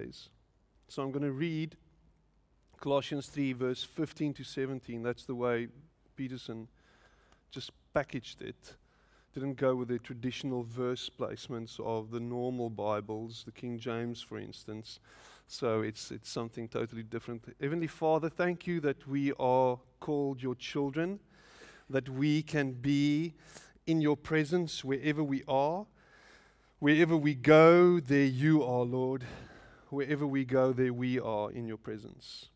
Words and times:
days. 0.00 0.28
So 0.88 1.02
I'm 1.02 1.10
going 1.10 1.24
to 1.24 1.32
read 1.32 1.76
Colossians 2.80 3.26
3, 3.26 3.52
verse 3.54 3.82
15 3.82 4.34
to 4.34 4.44
17. 4.44 5.02
That's 5.02 5.24
the 5.24 5.34
way 5.34 5.68
Peterson 6.16 6.68
just 7.50 7.70
packaged 7.94 8.42
it. 8.42 8.76
Didn't 9.34 9.56
go 9.56 9.74
with 9.74 9.88
the 9.88 9.98
traditional 9.98 10.62
verse 10.62 11.10
placements 11.10 11.78
of 11.80 12.10
the 12.10 12.20
normal 12.20 12.70
Bibles, 12.70 13.42
the 13.44 13.52
King 13.52 13.78
James, 13.78 14.22
for 14.22 14.38
instance. 14.38 15.00
So 15.46 15.82
it's, 15.82 16.10
it's 16.10 16.30
something 16.30 16.68
totally 16.68 17.02
different. 17.02 17.44
Heavenly 17.60 17.86
Father, 17.86 18.28
thank 18.28 18.66
you 18.66 18.80
that 18.80 19.06
we 19.06 19.32
are 19.38 19.78
called 20.00 20.42
your 20.42 20.54
children, 20.54 21.20
that 21.90 22.08
we 22.08 22.42
can 22.42 22.72
be 22.72 23.34
in 23.86 24.00
your 24.00 24.16
presence 24.16 24.84
wherever 24.84 25.22
we 25.22 25.42
are. 25.46 25.86
Wherever 26.78 27.16
we 27.16 27.34
go, 27.34 28.00
there 28.00 28.24
you 28.24 28.62
are, 28.62 28.84
Lord. 28.84 29.24
Wherever 29.96 30.26
we 30.26 30.44
go, 30.44 30.74
there 30.74 30.92
we 30.92 31.18
are 31.18 31.50
in 31.50 31.66
your 31.66 31.78
presence. 31.78 32.50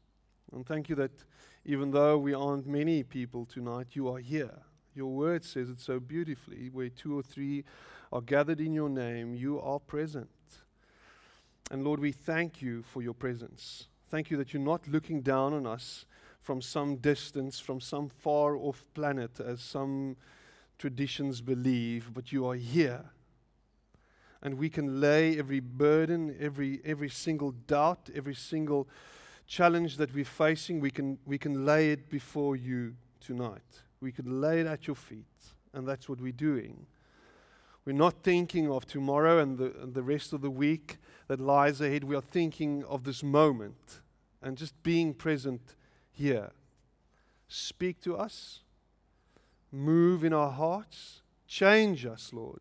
And 0.52 0.66
thank 0.66 0.90
you 0.90 0.94
that 0.96 1.24
even 1.64 1.90
though 1.90 2.18
we 2.18 2.34
aren't 2.34 2.66
many 2.66 3.02
people 3.02 3.46
tonight, 3.46 3.86
you 3.92 4.08
are 4.08 4.18
here. 4.18 4.58
Your 4.94 5.06
word 5.06 5.42
says 5.42 5.70
it 5.70 5.80
so 5.80 5.98
beautifully. 6.00 6.68
Where 6.68 6.90
two 6.90 7.18
or 7.18 7.22
three 7.22 7.64
are 8.12 8.20
gathered 8.20 8.60
in 8.60 8.74
your 8.74 8.90
name, 8.90 9.34
you 9.34 9.58
are 9.58 9.78
present. 9.78 10.28
And 11.70 11.82
Lord, 11.82 11.98
we 11.98 12.12
thank 12.12 12.60
you 12.60 12.82
for 12.82 13.00
your 13.00 13.14
presence. 13.14 13.86
Thank 14.10 14.30
you 14.30 14.36
that 14.36 14.52
you're 14.52 14.62
not 14.62 14.86
looking 14.86 15.22
down 15.22 15.54
on 15.54 15.66
us 15.66 16.04
from 16.42 16.60
some 16.60 16.96
distance, 16.96 17.58
from 17.58 17.80
some 17.80 18.10
far 18.10 18.54
off 18.54 18.84
planet, 18.92 19.40
as 19.40 19.62
some 19.62 20.18
traditions 20.76 21.40
believe, 21.40 22.12
but 22.12 22.32
you 22.32 22.46
are 22.46 22.56
here. 22.56 23.06
And 24.42 24.54
we 24.54 24.70
can 24.70 25.00
lay 25.00 25.38
every 25.38 25.60
burden, 25.60 26.34
every, 26.40 26.80
every 26.84 27.10
single 27.10 27.52
doubt, 27.52 28.08
every 28.14 28.34
single 28.34 28.88
challenge 29.46 29.96
that 29.96 30.14
we're 30.14 30.24
facing, 30.24 30.80
we 30.80 30.90
can, 30.90 31.18
we 31.26 31.36
can 31.36 31.66
lay 31.66 31.90
it 31.90 32.08
before 32.08 32.56
you 32.56 32.94
tonight. 33.20 33.82
We 34.00 34.12
can 34.12 34.40
lay 34.40 34.60
it 34.60 34.66
at 34.66 34.86
your 34.86 34.96
feet. 34.96 35.26
And 35.74 35.86
that's 35.86 36.08
what 36.08 36.20
we're 36.20 36.32
doing. 36.32 36.86
We're 37.84 37.92
not 37.92 38.22
thinking 38.22 38.70
of 38.70 38.86
tomorrow 38.86 39.38
and 39.38 39.58
the, 39.58 39.74
and 39.82 39.94
the 39.94 40.02
rest 40.02 40.32
of 40.32 40.40
the 40.40 40.50
week 40.50 40.98
that 41.28 41.40
lies 41.40 41.80
ahead. 41.80 42.04
We 42.04 42.14
are 42.14 42.20
thinking 42.22 42.84
of 42.84 43.04
this 43.04 43.22
moment 43.22 44.00
and 44.42 44.56
just 44.56 44.80
being 44.82 45.14
present 45.14 45.74
here. 46.12 46.50
Speak 47.48 48.00
to 48.02 48.16
us, 48.16 48.60
move 49.72 50.24
in 50.24 50.32
our 50.32 50.50
hearts, 50.50 51.22
change 51.46 52.06
us, 52.06 52.30
Lord. 52.32 52.60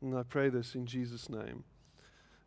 And 0.00 0.16
I 0.16 0.22
pray 0.22 0.48
this 0.48 0.74
in 0.74 0.86
Jesus' 0.86 1.28
name. 1.28 1.64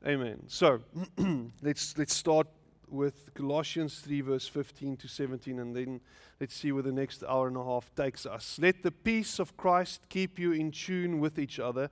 Amen. 0.06 0.44
So 0.48 0.82
let's, 1.62 1.98
let's 1.98 2.14
start 2.14 2.48
with 2.88 3.34
Colossians 3.34 4.00
3, 4.00 4.22
verse 4.22 4.48
15 4.48 4.98
to 4.98 5.08
17, 5.08 5.60
and 5.60 5.76
then 5.76 6.02
let's 6.40 6.56
see 6.56 6.72
where 6.72 6.84
the 6.84 6.92
next 6.92 7.24
hour 7.24 7.48
and 7.48 7.58
a 7.58 7.64
half 7.64 7.94
takes 7.96 8.26
us. 8.26 8.58
Let 8.62 8.84
the 8.84 8.92
peace 8.92 9.40
of 9.40 9.56
Christ 9.58 10.08
keep 10.10 10.40
you 10.40 10.52
in 10.52 10.72
tune 10.72 11.20
with 11.20 11.40
each 11.40 11.60
other, 11.60 11.90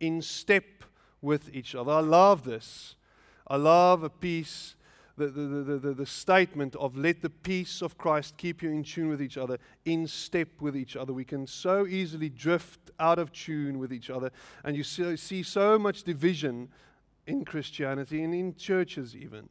in 0.00 0.22
step 0.22 0.84
with 1.20 1.54
each 1.54 1.74
other. 1.74 1.92
I 1.92 2.00
love 2.00 2.44
this. 2.44 2.96
I 3.46 3.56
love 3.56 4.02
a 4.02 4.10
peace, 4.10 4.76
the, 5.16 5.26
the, 5.26 5.78
the, 5.78 5.94
the, 5.94 6.06
statement 6.06 6.74
of 6.76 6.96
let 6.96 7.20
the 7.20 7.30
peace 7.30 7.82
of 7.82 7.98
Christ 7.98 8.36
keep 8.36 8.62
you 8.62 8.70
in 8.70 8.82
tune 8.82 9.08
with 9.08 9.20
each 9.20 9.36
other, 9.36 9.58
in 9.84 10.06
step 10.06 10.48
with 10.60 10.76
each 10.76 10.96
other. 10.96 11.12
We 11.12 11.24
can 11.24 11.46
so 11.46 11.86
easily 11.86 12.28
drift 12.28 12.90
out 12.98 13.18
of 13.18 13.32
tune 13.32 13.78
with 13.78 13.92
each 13.92 14.10
other, 14.10 14.30
and 14.64 14.76
you 14.76 14.84
see, 14.84 15.16
see 15.16 15.42
so 15.42 15.78
much 15.78 16.02
division 16.02 16.68
in 17.26 17.44
Christianity 17.44 18.22
and 18.22 18.34
in 18.34 18.54
churches 18.54 19.14
even. 19.14 19.48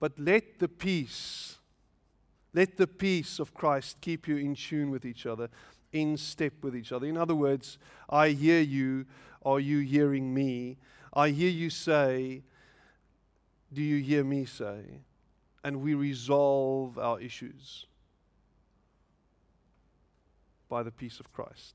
But 0.00 0.18
let 0.18 0.58
the 0.58 0.68
peace, 0.68 1.56
let 2.52 2.76
the 2.76 2.86
peace 2.86 3.38
of 3.38 3.54
Christ 3.54 4.00
keep 4.00 4.26
you 4.26 4.36
in 4.36 4.54
tune 4.54 4.90
with 4.90 5.04
each 5.04 5.26
other, 5.26 5.48
in 5.92 6.16
step 6.16 6.52
with 6.62 6.76
each 6.76 6.92
other. 6.92 7.06
In 7.06 7.16
other 7.16 7.34
words, 7.34 7.78
I 8.08 8.30
hear 8.30 8.60
you. 8.60 9.06
Are 9.44 9.60
you 9.60 9.80
hearing 9.80 10.34
me? 10.34 10.78
I 11.12 11.30
hear 11.30 11.50
you 11.50 11.70
say, 11.70 12.42
Do 13.76 13.82
you 13.82 14.02
hear 14.02 14.24
me 14.24 14.46
say? 14.46 15.02
And 15.62 15.82
we 15.82 15.92
resolve 15.92 16.98
our 16.98 17.20
issues 17.20 17.84
by 20.70 20.82
the 20.82 20.90
peace 20.90 21.20
of 21.20 21.30
Christ. 21.30 21.74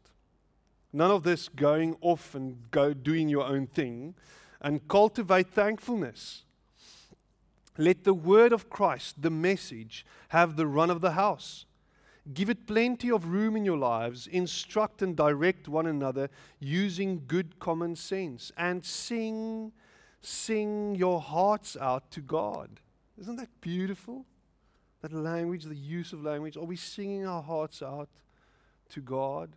None 0.91 1.11
of 1.11 1.21
this 1.21 1.47
going 1.47 1.95
off 2.01 2.33
and 2.33 2.57
go 2.71 2.95
doing 2.95 3.29
your 3.29 3.45
own 3.45 3.67
thing 3.67 4.15
and 4.61 4.87
cultivate 4.87 5.51
thankfulness. 5.51 6.43
Let 7.77 8.03
the 8.03 8.15
word 8.15 8.51
of 8.51 8.67
Christ, 8.67 9.21
the 9.21 9.29
message, 9.29 10.03
have 10.29 10.55
the 10.55 10.65
run 10.65 10.89
of 10.89 11.01
the 11.01 11.11
house. 11.11 11.67
Give 12.33 12.49
it 12.49 12.65
plenty 12.65 13.11
of 13.11 13.27
room 13.27 13.55
in 13.55 13.63
your 13.63 13.77
lives. 13.77 14.25
Instruct 14.25 15.03
and 15.03 15.15
direct 15.15 15.67
one 15.67 15.85
another 15.85 16.31
using 16.59 17.25
good 17.27 17.59
common 17.59 17.95
sense. 17.95 18.51
And 18.57 18.83
sing, 18.83 19.71
sing 20.21 20.95
your 20.95 21.19
hearts 21.19 21.75
out 21.79 22.11
to 22.11 22.21
God. 22.21 22.79
Isn't 23.19 23.35
that 23.37 23.49
beautiful? 23.61 24.25
That 25.01 25.13
language, 25.13 25.63
the 25.63 25.75
use 25.75 26.13
of 26.13 26.23
language. 26.23 26.55
Are 26.57 26.63
we 26.63 26.75
singing 26.75 27.25
our 27.25 27.41
hearts 27.41 27.81
out 27.81 28.09
to 28.89 29.01
God? 29.01 29.55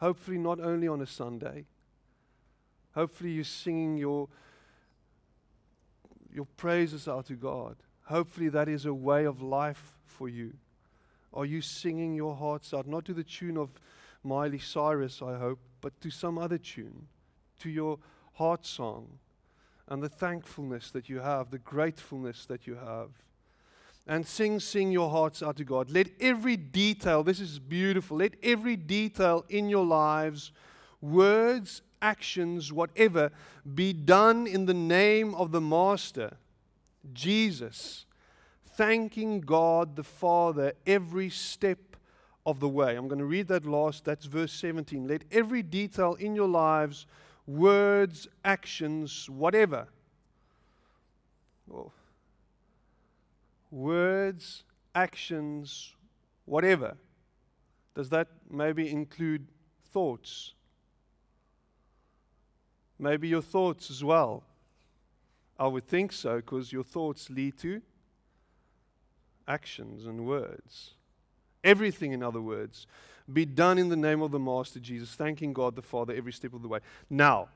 Hopefully, 0.00 0.38
not 0.38 0.60
only 0.60 0.86
on 0.86 1.00
a 1.00 1.06
Sunday. 1.06 1.64
Hopefully, 2.94 3.30
you're 3.30 3.44
singing 3.44 3.96
your 3.96 4.28
your 6.32 6.46
praises 6.56 7.08
out 7.08 7.26
to 7.26 7.34
God. 7.34 7.76
Hopefully, 8.04 8.48
that 8.50 8.68
is 8.68 8.84
a 8.84 8.94
way 8.94 9.24
of 9.24 9.42
life 9.42 9.96
for 10.04 10.28
you. 10.28 10.54
Are 11.32 11.44
you 11.44 11.60
singing 11.60 12.14
your 12.14 12.36
hearts 12.36 12.72
out? 12.72 12.86
Not 12.86 13.04
to 13.06 13.14
the 13.14 13.24
tune 13.24 13.56
of 13.56 13.80
Miley 14.22 14.58
Cyrus, 14.58 15.20
I 15.22 15.38
hope, 15.38 15.58
but 15.80 16.00
to 16.00 16.10
some 16.10 16.38
other 16.38 16.58
tune, 16.58 17.08
to 17.60 17.70
your 17.70 17.98
heart 18.34 18.66
song, 18.66 19.18
and 19.88 20.02
the 20.02 20.08
thankfulness 20.08 20.90
that 20.90 21.08
you 21.08 21.20
have, 21.20 21.50
the 21.50 21.58
gratefulness 21.58 22.46
that 22.46 22.66
you 22.66 22.74
have. 22.74 23.10
And 24.06 24.26
sing, 24.26 24.60
sing 24.60 24.92
your 24.92 25.10
hearts 25.10 25.42
out 25.42 25.56
to 25.56 25.64
God. 25.64 25.90
Let 25.90 26.08
every 26.20 26.56
detail, 26.56 27.22
this 27.24 27.40
is 27.40 27.58
beautiful, 27.58 28.18
let 28.18 28.34
every 28.42 28.76
detail 28.76 29.44
in 29.48 29.68
your 29.68 29.84
lives, 29.84 30.52
words 31.00 31.82
actions, 32.00 32.72
whatever, 32.72 33.32
be 33.74 33.92
done 33.92 34.46
in 34.46 34.66
the 34.66 34.74
name 34.74 35.34
of 35.34 35.50
the 35.50 35.60
Master, 35.60 36.36
Jesus, 37.12 38.06
thanking 38.64 39.40
God 39.40 39.96
the 39.96 40.04
Father 40.04 40.74
every 40.86 41.30
step 41.30 41.96
of 42.44 42.60
the 42.60 42.68
way. 42.68 42.94
I'm 42.96 43.08
going 43.08 43.18
to 43.18 43.24
read 43.24 43.48
that 43.48 43.66
last, 43.66 44.04
that's 44.04 44.26
verse 44.26 44.52
17. 44.52 45.08
Let 45.08 45.24
every 45.32 45.62
detail 45.62 46.14
in 46.14 46.36
your 46.36 46.48
lives, 46.48 47.06
words, 47.46 48.28
actions, 48.44 49.28
whatever, 49.30 49.88
oh. 51.72 51.92
words, 53.70 54.64
actions, 54.94 55.94
whatever. 56.44 56.96
Does 57.94 58.10
that 58.10 58.28
maybe 58.50 58.90
include 58.90 59.46
thoughts? 59.90 60.54
Maybe 62.98 63.28
your 63.28 63.42
thoughts 63.42 63.90
as 63.90 64.02
well. 64.02 64.44
I 65.58 65.66
would 65.66 65.86
think 65.86 66.12
so 66.12 66.36
because 66.36 66.72
your 66.72 66.84
thoughts 66.84 67.30
lead 67.30 67.58
to 67.58 67.80
actions 69.48 70.06
and 70.06 70.26
words. 70.26 70.94
Everything, 71.64 72.12
in 72.12 72.22
other 72.22 72.40
words, 72.40 72.86
be 73.32 73.44
done 73.44 73.78
in 73.78 73.88
the 73.88 73.96
name 73.96 74.22
of 74.22 74.30
the 74.30 74.38
Master 74.38 74.78
Jesus, 74.78 75.14
thanking 75.14 75.52
God 75.52 75.74
the 75.74 75.82
Father 75.82 76.14
every 76.14 76.32
step 76.32 76.52
of 76.52 76.62
the 76.62 76.68
way. 76.68 76.80
Now, 77.10 77.48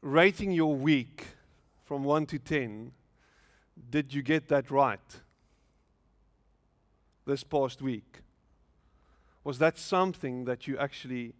rating 0.00 0.52
your 0.52 0.74
week 0.74 1.26
from 1.84 2.04
1 2.04 2.26
to 2.26 2.38
10, 2.38 2.92
did 3.90 4.14
you 4.14 4.22
get 4.22 4.48
that 4.48 4.70
right 4.70 5.00
this 7.26 7.44
past 7.44 7.82
week? 7.82 8.20
Was 9.44 9.58
that 9.58 9.78
something 9.78 10.44
that 10.44 10.66
you 10.66 10.78
actually 10.78 11.34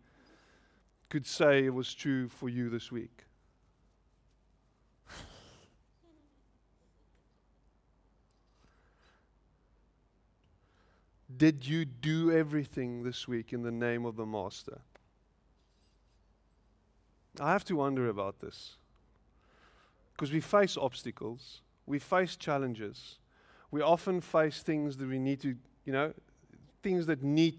could 1.08 1.26
say 1.26 1.68
was 1.68 1.92
true 1.94 2.28
for 2.28 2.48
you 2.48 2.70
this 2.70 2.90
week? 2.90 3.24
Did 11.40 11.66
you 11.66 11.86
do 11.86 12.30
everything 12.30 13.02
this 13.02 13.26
week 13.26 13.54
in 13.54 13.62
the 13.62 13.70
name 13.70 14.04
of 14.04 14.16
the 14.16 14.26
Master? 14.26 14.82
I 17.40 17.52
have 17.52 17.64
to 17.64 17.76
wonder 17.76 18.10
about 18.10 18.40
this. 18.40 18.76
Because 20.12 20.32
we 20.32 20.40
face 20.40 20.76
obstacles, 20.76 21.62
we 21.86 21.98
face 21.98 22.36
challenges, 22.36 23.16
we 23.70 23.80
often 23.80 24.20
face 24.20 24.62
things 24.62 24.98
that 24.98 25.08
we 25.08 25.18
need 25.18 25.40
to, 25.40 25.56
you 25.86 25.94
know, 25.94 26.12
things 26.82 27.06
that 27.06 27.22
need 27.22 27.58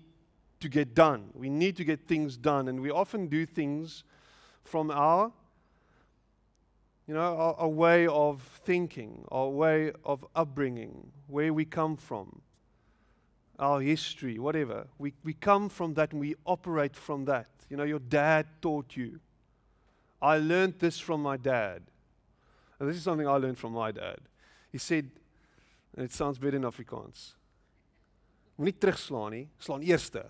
to 0.59 0.69
get 0.69 0.93
done. 0.93 1.31
We 1.33 1.49
need 1.49 1.75
to 1.77 1.83
get 1.83 2.07
things 2.07 2.37
done, 2.37 2.67
and 2.67 2.81
we 2.81 2.91
often 2.91 3.29
do 3.29 3.47
things 3.47 4.03
from 4.63 4.91
our 4.91 5.31
You 7.07 7.15
know, 7.15 7.55
our, 7.57 7.67
way 7.67 8.05
of 8.05 8.43
thinking, 8.63 9.25
our 9.31 9.49
way 9.49 9.91
of 10.05 10.23
upbringing, 10.35 11.11
where 11.27 11.51
we 11.51 11.65
come 11.65 11.97
from, 11.97 12.41
our 13.61 13.79
history, 13.79 14.39
whatever. 14.39 14.87
We, 14.97 15.13
we 15.23 15.33
come 15.33 15.69
from 15.69 15.93
that 15.93 16.11
and 16.11 16.19
we 16.19 16.35
operate 16.45 16.95
from 16.95 17.25
that. 17.25 17.47
You 17.69 17.77
know, 17.77 17.83
your 17.83 17.99
dad 17.99 18.47
taught 18.61 18.97
you. 18.97 19.19
I 20.21 20.37
learned 20.37 20.79
this 20.79 20.99
from 20.99 21.21
my 21.21 21.37
dad. 21.37 21.83
And 22.79 22.89
this 22.89 22.97
is 22.97 23.03
something 23.03 23.27
I 23.27 23.35
learned 23.35 23.59
from 23.59 23.73
my 23.73 23.91
dad. 23.91 24.17
He 24.71 24.79
said, 24.79 25.11
and 25.95 26.03
it 26.03 26.11
sounds 26.11 26.39
better 26.39 26.57
in 26.57 26.63
Afrikaans. 26.63 27.33
Moenie 28.59 29.47
eerste. 29.87 30.25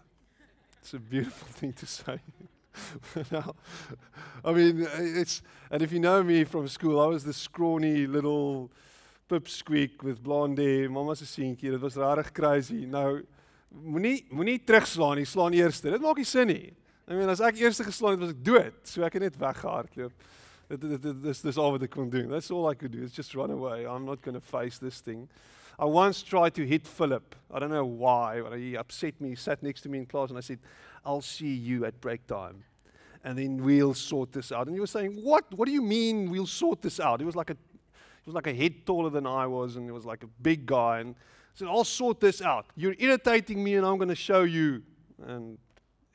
It's 0.81 0.93
a 0.93 0.99
beautiful 0.99 1.47
thing 1.51 1.73
to 1.73 1.85
say. 1.85 2.19
now, 3.31 3.55
I 4.43 4.53
mean, 4.53 4.87
it's 4.95 5.41
and 5.69 5.81
if 5.81 5.91
you 5.91 5.99
know 5.99 6.23
me 6.23 6.43
from 6.45 6.67
school, 6.67 6.99
I 6.99 7.05
was 7.05 7.23
the 7.23 7.33
scrawny 7.33 8.07
little 8.07 8.71
pipsqueak 9.31 10.03
with 10.03 10.21
blonde 10.23 10.59
hair. 10.61 10.89
Mamma 10.91 11.15
se 11.15 11.25
seentjie, 11.29 11.71
dit 11.71 11.81
was 11.81 11.95
regtig 11.99 12.33
crazy. 12.35 12.83
Nou 12.89 13.21
moenie 13.71 14.25
moenie 14.31 14.59
terugslaan 14.67 15.21
nie, 15.21 15.27
slaan 15.29 15.55
eerste. 15.55 15.91
Dit 15.93 16.03
maak 16.03 16.19
nie 16.19 16.27
sin 16.27 16.51
nie. 16.51 16.73
I 17.07 17.15
mean, 17.15 17.29
as 17.31 17.41
ek 17.43 17.59
eerste 17.59 17.83
geslaan 17.87 18.15
het, 18.15 18.23
was 18.23 18.35
ek 18.35 18.43
dood. 18.45 18.77
So 18.87 19.03
ek 19.07 19.17
het 19.17 19.29
net 19.29 19.39
weggehardloop. 19.39 20.27
Dit 20.71 20.83
dit 20.87 21.07
dis 21.23 21.41
dis 21.43 21.57
al 21.59 21.73
wat 21.75 21.87
ek 21.87 21.95
kon 21.95 22.11
doen. 22.11 22.29
That's 22.31 22.51
all 22.51 22.69
I 22.69 22.75
could 22.75 22.93
do. 22.95 23.03
Is 23.03 23.15
just 23.15 23.35
run 23.35 23.51
away. 23.51 23.85
I'm 23.85 24.05
not 24.07 24.21
going 24.21 24.39
to 24.39 24.43
face 24.43 24.79
this 24.79 25.01
thing. 25.01 25.27
I 25.79 25.85
once 25.85 26.21
tried 26.21 26.53
to 26.55 26.67
hit 26.67 26.87
Philip. 26.87 27.35
I 27.51 27.59
don't 27.59 27.71
know 27.71 27.85
why, 27.85 28.41
but 28.41 28.57
he 28.57 28.77
upset 28.77 29.19
me. 29.19 29.29
He 29.29 29.35
sat 29.35 29.63
next 29.63 29.81
to 29.81 29.89
me 29.89 29.97
in 29.97 30.05
class 30.05 30.29
and 30.29 30.37
I 30.37 30.41
said, 30.41 30.59
I'll 31.03 31.21
see 31.21 31.51
you 31.51 31.85
at 31.85 31.99
break 31.99 32.27
time. 32.27 32.63
And 33.23 33.37
then 33.37 33.63
we'll 33.63 33.93
sort 33.93 34.31
this 34.31 34.51
out. 34.51 34.67
And 34.67 34.75
he 34.75 34.79
was 34.79 34.91
saying, 34.91 35.19
What? 35.23 35.45
What 35.55 35.65
do 35.65 35.71
you 35.71 35.81
mean 35.81 36.29
we'll 36.29 36.47
sort 36.47 36.81
this 36.81 36.99
out? 36.99 37.19
He 37.19 37.25
was 37.25 37.35
like 37.35 37.49
a 37.49 37.57
he 38.23 38.29
was 38.29 38.35
like 38.35 38.47
a 38.47 38.53
head 38.53 38.85
taller 38.85 39.09
than 39.09 39.25
I 39.25 39.47
was, 39.47 39.75
and 39.75 39.85
he 39.85 39.91
was 39.91 40.05
like 40.05 40.23
a 40.23 40.27
big 40.41 40.65
guy. 40.65 40.99
And 40.99 41.15
I 41.15 41.53
said, 41.55 41.67
I'll 41.67 41.83
sort 41.83 42.19
this 42.19 42.41
out. 42.41 42.67
You're 42.75 42.95
irritating 42.99 43.63
me, 43.63 43.75
and 43.75 43.85
I'm 43.85 43.97
going 43.97 44.09
to 44.09 44.15
show 44.15 44.43
you. 44.43 44.83
And 45.25 45.57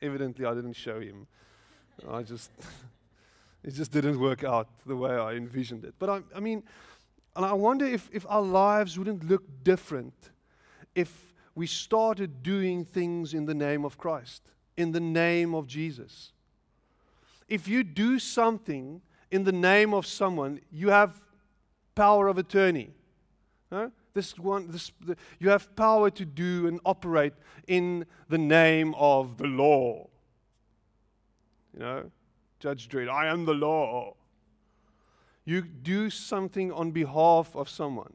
evidently, 0.01 0.45
I 0.45 0.53
didn't 0.53 0.73
show 0.73 1.01
him. 1.01 1.27
I 2.09 2.23
just, 2.23 2.51
it 3.63 3.73
just 3.73 3.91
didn't 3.91 4.19
work 4.19 4.43
out 4.43 4.69
the 4.85 4.95
way 4.95 5.11
I 5.11 5.33
envisioned 5.33 5.83
it. 5.83 5.95
But 5.99 6.09
I, 6.09 6.21
I 6.35 6.39
mean, 6.39 6.63
and 7.35 7.45
I 7.45 7.53
wonder 7.53 7.85
if, 7.85 8.09
if 8.13 8.25
our 8.29 8.41
lives 8.41 8.97
wouldn't 8.97 9.29
look 9.29 9.43
different 9.63 10.31
if 10.95 11.33
we 11.53 11.67
started 11.67 12.41
doing 12.41 12.85
things 12.85 13.33
in 13.33 13.45
the 13.45 13.53
name 13.53 13.83
of 13.83 13.97
Christ, 13.97 14.43
in 14.77 14.91
the 14.91 14.99
name 14.99 15.53
of 15.53 15.67
Jesus. 15.67 16.31
If 17.47 17.67
you 17.67 17.83
do 17.83 18.17
something 18.17 19.01
in 19.29 19.43
the 19.43 19.51
name 19.51 19.93
of 19.93 20.05
someone, 20.05 20.61
you 20.71 20.89
have 20.89 21.26
power 21.97 22.27
of 22.27 22.37
attorney. 22.37 22.91
No? 23.71 23.91
This 24.13 24.37
one, 24.37 24.71
this, 24.71 24.91
the, 25.03 25.17
you 25.39 25.49
have 25.49 25.75
power 25.75 26.09
to 26.11 26.25
do 26.25 26.67
and 26.67 26.79
operate 26.85 27.33
in 27.67 28.05
the 28.29 28.37
name 28.37 28.93
of 28.95 29.37
the 29.37 29.47
law. 29.47 30.07
You 31.73 31.79
know, 31.79 32.11
Judge 32.59 32.87
Dredd, 32.87 33.09
I 33.09 33.27
am 33.27 33.45
the 33.45 33.53
law. 33.53 34.13
You 35.43 35.61
do 35.61 36.09
something 36.09 36.71
on 36.71 36.91
behalf 36.91 37.55
of 37.55 37.67
someone. 37.67 38.13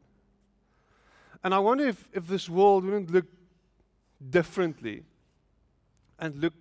And 1.43 1.53
I 1.53 1.59
wonder 1.59 1.87
if, 1.87 2.09
if 2.13 2.29
this 2.29 2.49
world 2.49 2.85
wouldn't 2.85 3.11
look 3.11 3.27
differently 4.31 5.03
and 6.21 6.37
look 6.37 6.55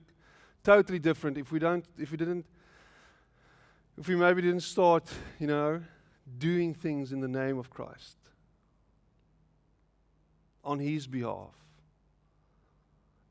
totally 0.63 0.97
different 0.97 1.37
if 1.37 1.51
we 1.51 1.59
don't 1.59 1.85
if 1.97 2.09
we 2.11 2.17
didn't 2.17 2.45
if 3.97 4.07
we 4.07 4.15
maybe 4.15 4.41
didn't 4.41 4.61
start, 4.61 5.03
you 5.39 5.45
know, 5.45 5.81
doing 6.37 6.73
things 6.73 7.11
in 7.11 7.19
the 7.19 7.27
name 7.27 7.57
of 7.57 7.69
Christ 7.69 8.17
on 10.63 10.79
his 10.79 11.07
behalf 11.07 11.61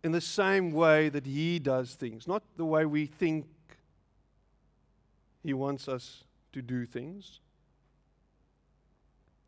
in 0.02 0.12
the 0.12 0.20
same 0.20 0.72
way 0.72 1.08
that 1.08 1.26
he 1.26 1.58
does 1.58 1.94
things, 1.94 2.26
not 2.26 2.42
the 2.56 2.64
way 2.64 2.84
we 2.86 3.06
think 3.06 3.46
he 5.42 5.52
wants 5.52 5.88
us 5.88 6.24
to 6.52 6.62
do 6.62 6.86
things. 6.86 7.40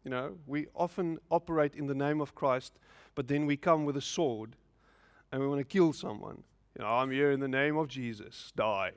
You 0.05 0.11
know, 0.11 0.37
we 0.47 0.67
often 0.75 1.19
operate 1.31 1.75
in 1.75 1.87
the 1.87 1.95
name 1.95 2.21
of 2.21 2.35
Christ, 2.35 2.79
but 3.15 3.29
then 3.29 3.47
we 3.47 3.57
come 3.57 3.85
with 3.85 3.97
a 3.97 4.01
sword 4.01 4.57
and 5.31 5.41
we 5.41 5.49
want 5.49 5.61
to 5.61 5.65
kill 5.65 5.93
someone. 5.93 6.43
You 6.77 6.85
know, 6.85 6.91
I'm 6.91 7.11
here 7.11 7.31
in 7.31 7.41
the 7.41 7.49
name 7.49 7.77
of 7.77 7.89
Jesus, 7.89 8.53
die. 8.57 8.93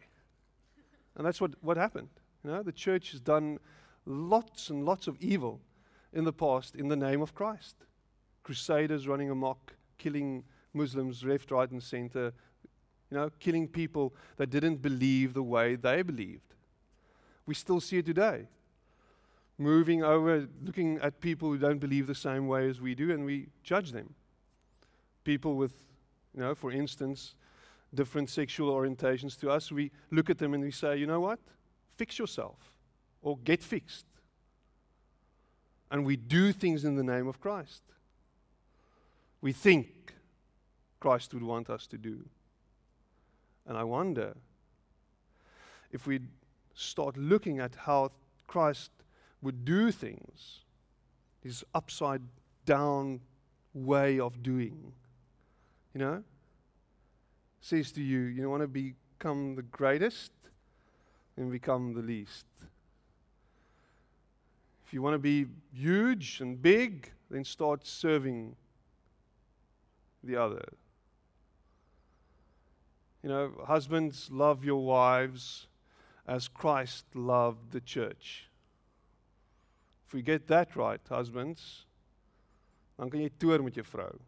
And 1.15 1.25
that's 1.25 1.39
what, 1.39 1.51
what 1.61 1.77
happened. 1.77 2.09
You 2.43 2.51
know, 2.51 2.63
the 2.63 2.71
church 2.71 3.11
has 3.11 3.21
done 3.21 3.59
lots 4.05 4.69
and 4.69 4.85
lots 4.85 5.07
of 5.07 5.17
evil 5.19 5.61
in 6.13 6.23
the 6.23 6.33
past 6.33 6.75
in 6.75 6.87
the 6.87 6.95
name 6.95 7.21
of 7.21 7.33
Christ. 7.33 7.75
Crusaders 8.43 9.07
running 9.07 9.29
amok, 9.29 9.75
killing 9.97 10.43
Muslims 10.73 11.23
left, 11.23 11.51
right, 11.51 11.69
and 11.69 11.81
center, 11.81 12.33
you 13.09 13.17
know, 13.17 13.29
killing 13.39 13.67
people 13.67 14.13
that 14.37 14.49
didn't 14.49 14.81
believe 14.81 15.33
the 15.33 15.43
way 15.43 15.75
they 15.75 16.01
believed. 16.01 16.53
We 17.45 17.53
still 17.53 17.79
see 17.79 17.99
it 17.99 18.05
today. 18.05 18.47
Moving 19.57 20.03
over, 20.03 20.47
looking 20.63 20.97
at 20.99 21.21
people 21.21 21.49
who 21.49 21.57
don't 21.57 21.79
believe 21.79 22.07
the 22.07 22.15
same 22.15 22.47
way 22.47 22.69
as 22.69 22.81
we 22.81 22.93
do, 22.93 23.11
and 23.11 23.25
we 23.25 23.47
judge 23.63 23.91
them. 23.91 24.15
People 25.23 25.55
with, 25.55 25.73
you 26.33 26.41
know, 26.41 26.53
for 26.53 26.71
instance, 26.71 27.35
different 27.93 28.29
sexual 28.29 28.73
orientations 28.73 29.39
to 29.39 29.49
us, 29.49 29.71
we 29.71 29.91
look 30.11 30.29
at 30.29 30.37
them 30.37 30.53
and 30.53 30.63
we 30.63 30.71
say, 30.71 30.97
you 30.97 31.07
know 31.07 31.21
what? 31.21 31.39
Fix 31.95 32.19
yourself 32.19 32.74
or 33.25 33.39
get 33.43 33.63
fixed. 33.63 34.05
And 35.89 36.05
we 36.05 36.15
do 36.15 36.53
things 36.53 36.85
in 36.85 36.95
the 36.95 37.03
name 37.03 37.27
of 37.27 37.41
Christ. 37.41 37.81
We 39.41 39.51
think 39.51 40.13
Christ 40.99 41.33
would 41.33 41.43
want 41.43 41.69
us 41.69 41.87
to 41.87 41.97
do. 41.97 42.19
And 43.67 43.77
I 43.77 43.83
wonder 43.83 44.37
if 45.91 46.05
we 46.05 46.19
start 46.75 47.17
looking 47.17 47.59
at 47.59 47.73
how 47.75 48.11
Christ 48.45 48.91
would 49.41 49.65
do 49.65 49.91
things, 49.91 50.59
his 51.41 51.63
upside 51.73 52.21
down 52.65 53.21
way 53.73 54.19
of 54.19 54.43
doing, 54.43 54.93
you 55.93 55.99
know, 55.99 56.23
says 57.59 57.91
to 57.93 58.03
you, 58.03 58.19
you 58.19 58.47
want 58.47 58.61
to 58.61 58.67
become 58.67 59.55
the 59.55 59.63
greatest, 59.63 60.31
then 61.35 61.49
become 61.49 61.95
the 61.95 62.01
least. 62.01 62.45
If 64.85 64.93
you 64.93 65.01
want 65.01 65.15
to 65.15 65.19
be 65.19 65.47
huge 65.73 66.39
and 66.41 66.61
big, 66.61 67.11
then 67.29 67.43
start 67.43 67.87
serving 67.87 68.55
the 70.23 70.35
other. 70.35 70.63
You 73.23 73.29
know, 73.29 73.51
husbands, 73.65 74.29
love 74.31 74.63
your 74.63 74.85
wives 74.85 75.65
as 76.27 76.47
Christ 76.47 77.05
loved 77.15 77.71
the 77.71 77.81
church. 77.81 78.47
If 80.07 80.13
we 80.13 80.21
get 80.21 80.47
that 80.47 80.75
right, 80.75 81.01
husbands, 81.09 81.85
dan 82.99 83.09
kan 83.09 83.19
jy 83.25 83.31
toer 83.39 83.63
met 83.65 83.75
jou 83.75 83.83
vrou. 83.83 84.19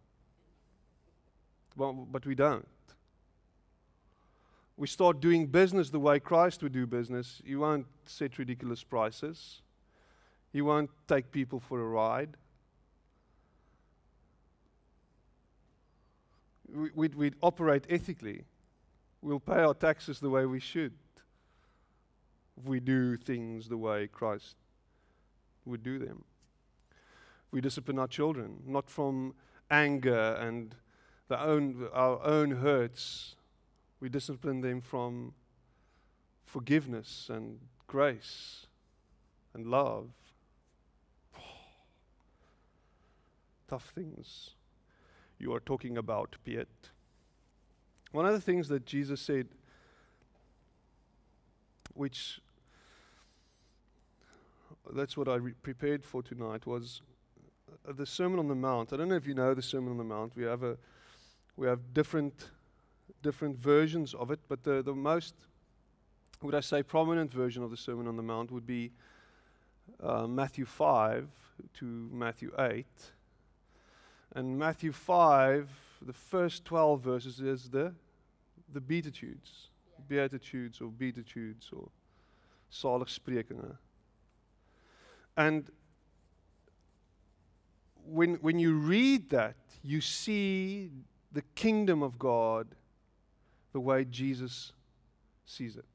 But, 1.78 1.94
but 2.12 2.26
we 2.26 2.34
don't. 2.34 2.66
We 4.76 4.88
start 4.88 5.22
doing 5.22 5.46
business 5.46 5.92
the 5.92 6.00
way 6.00 6.20
Christ 6.20 6.64
would 6.64 6.74
do 6.74 6.88
business. 6.88 7.42
You 7.46 7.60
won't 7.60 7.86
set 8.06 8.38
ridiculous 8.38 8.84
prices. 8.84 9.62
You 10.58 10.66
won't 10.66 10.90
take 11.08 11.32
people 11.32 11.60
for 11.60 11.80
a 11.80 11.86
ride. 11.86 12.36
We, 16.68 16.90
we'd, 16.96 17.14
we'd 17.14 17.36
operate 17.44 17.86
ethically. 17.92 18.44
We'll 19.22 19.40
pay 19.40 19.60
our 19.60 19.76
taxes 19.76 20.20
the 20.20 20.32
way 20.32 20.48
we 20.48 20.60
should 20.60 20.94
if 22.58 22.68
we 22.68 22.80
do 22.80 23.18
things 23.18 23.70
the 23.70 23.78
way 23.78 24.08
Christ 24.08 24.56
would 25.64 25.84
do 25.84 26.00
them. 26.00 26.24
We 27.52 27.62
discipline 27.62 28.00
our 28.00 28.08
children, 28.08 28.64
not 28.66 28.90
from 28.90 29.36
anger 29.70 30.40
and 30.40 30.74
the 31.28 31.40
own, 31.40 31.88
our 31.94 32.20
own 32.26 32.50
hurts. 32.50 33.36
We 34.00 34.10
discipline 34.10 34.62
them 34.62 34.82
from 34.82 35.36
forgiveness 36.44 37.30
and 37.32 37.60
grace 37.86 38.66
and 39.54 39.68
love. 39.68 40.10
Tough 43.68 43.92
things 43.94 44.52
you 45.40 45.54
are 45.54 45.60
talking 45.60 45.98
about, 45.98 46.36
Piet. 46.44 46.68
One 48.12 48.26
of 48.26 48.34
the 48.34 48.42
things 48.42 48.70
that 48.70 48.86
Jesus 48.86 49.22
said, 49.22 49.48
which 51.94 52.40
that's 54.94 55.18
what 55.18 55.28
I 55.28 55.36
re- 55.36 55.54
prepared 55.62 56.06
for 56.06 56.24
tonight 56.24 56.66
was 56.66 57.02
uh, 57.88 57.92
the 57.92 58.06
Sermon 58.06 58.40
on 58.40 58.48
the 58.48 58.56
Mount. 58.56 58.94
I 58.94 58.98
don't 58.98 59.10
know 59.10 59.16
if 59.16 59.28
you 59.28 59.34
know 59.34 59.54
the 59.54 59.62
Sermon 59.62 59.92
on 59.92 59.98
the 59.98 60.04
Mount. 60.04 60.36
We 60.36 60.44
have 60.44 60.64
a 60.64 60.78
we 61.58 61.68
have 61.68 61.94
different 61.94 62.52
different 63.22 63.58
versions 63.58 64.14
of 64.14 64.32
it, 64.32 64.40
but 64.48 64.64
the 64.64 64.82
the 64.82 64.94
most 64.94 65.36
would 66.42 66.56
I 66.56 66.62
say 66.62 66.84
prominent 66.84 67.34
version 67.34 67.64
of 67.64 67.72
the 67.72 67.78
Sermon 67.78 68.08
on 68.08 68.16
the 68.16 68.24
Mount 68.24 68.52
would 68.52 68.66
be 68.66 68.92
uh, 70.02 70.28
Matthew 70.28 70.66
5 70.66 71.28
to 71.76 72.10
Matthew 72.14 72.52
8. 72.58 72.86
And 74.38 74.56
Matthew 74.60 74.92
5, 74.92 75.68
the 76.00 76.14
first 76.14 76.64
12 76.64 77.02
verses 77.02 77.40
is 77.40 77.70
the, 77.72 77.92
the 78.72 78.80
Beatitudes, 78.80 79.70
Beatitudes 80.08 80.80
or 80.80 80.90
Beatitudes 80.90 81.72
or 81.76 81.90
Saligsprekinge. 82.72 83.78
And 85.36 85.72
when, 88.06 88.36
when 88.36 88.60
you 88.60 88.76
read 88.76 89.32
that, 89.32 89.56
you 89.82 90.02
see 90.02 90.92
the 91.32 91.42
kingdom 91.56 92.04
of 92.04 92.20
God 92.20 92.68
the 93.74 93.80
way 93.80 94.06
Jesus 94.06 94.72
sees 95.48 95.78
it. 95.78 95.86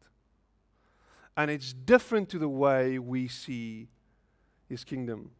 And 1.37 1.49
it's 1.49 1.73
different 1.73 2.29
to 2.31 2.41
the 2.41 2.49
way 2.49 2.99
we 2.99 3.29
see 3.29 3.87
his 4.69 4.83
kingdom. 4.83 5.31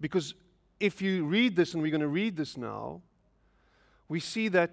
Because 0.00 0.32
if 0.78 1.00
you 1.00 1.24
read 1.24 1.56
this, 1.56 1.74
and 1.74 1.82
we're 1.82 1.90
going 1.90 2.00
to 2.00 2.08
read 2.08 2.36
this 2.36 2.56
now, 2.56 3.00
we 4.08 4.20
see 4.20 4.48
that 4.48 4.72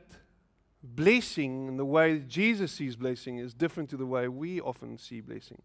blessing 0.83 1.69
and 1.69 1.79
the 1.79 1.85
way 1.85 2.19
Jesus 2.19 2.73
sees 2.73 2.95
blessing 2.95 3.37
is 3.37 3.53
different 3.53 3.89
to 3.89 3.97
the 3.97 4.05
way 4.05 4.27
we 4.27 4.59
often 4.59 4.97
see 4.97 5.21
blessing. 5.21 5.61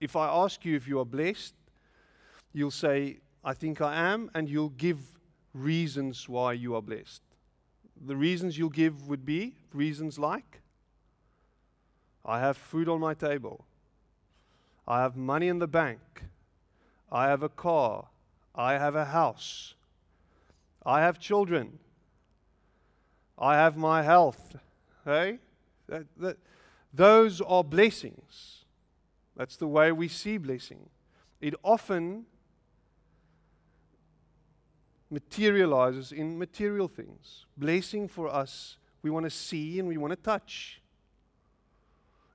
If 0.00 0.16
I 0.16 0.28
ask 0.28 0.64
you 0.64 0.76
if 0.76 0.88
you 0.88 0.98
are 0.98 1.04
blessed, 1.04 1.54
you'll 2.52 2.70
say, 2.70 3.18
I 3.44 3.54
think 3.54 3.80
I 3.80 3.94
am, 3.94 4.30
and 4.34 4.48
you'll 4.48 4.70
give 4.70 4.98
reasons 5.54 6.28
why 6.28 6.52
you 6.52 6.74
are 6.74 6.82
blessed. 6.82 7.22
The 8.04 8.16
reasons 8.16 8.58
you'll 8.58 8.68
give 8.68 9.08
would 9.08 9.24
be 9.24 9.54
reasons 9.72 10.18
like 10.18 10.60
I 12.24 12.40
have 12.40 12.56
food 12.56 12.88
on 12.88 13.00
my 13.00 13.14
table, 13.14 13.64
I 14.86 15.02
have 15.02 15.16
money 15.16 15.48
in 15.48 15.58
the 15.58 15.66
bank, 15.66 16.24
I 17.10 17.28
have 17.28 17.42
a 17.42 17.48
car, 17.48 18.08
I 18.58 18.72
have 18.72 18.96
a 18.96 19.04
house, 19.04 19.74
I 20.84 21.00
have 21.00 21.20
children, 21.20 21.78
I 23.38 23.54
have 23.54 23.76
my 23.76 24.02
health. 24.02 24.56
Hey? 25.04 25.38
That, 25.86 26.06
that, 26.18 26.36
those 26.92 27.40
are 27.40 27.62
blessings. 27.62 28.64
That's 29.36 29.56
the 29.56 29.68
way 29.68 29.92
we 29.92 30.08
see 30.08 30.36
blessing. 30.36 30.90
It 31.40 31.54
often 31.62 32.26
materializes 35.08 36.10
in 36.10 36.36
material 36.36 36.88
things. 36.88 37.46
Blessing 37.56 38.08
for 38.08 38.28
us, 38.28 38.78
we 39.02 39.10
want 39.10 39.24
to 39.24 39.30
see 39.30 39.78
and 39.78 39.86
we 39.86 39.96
want 39.96 40.10
to 40.10 40.16
touch. 40.16 40.82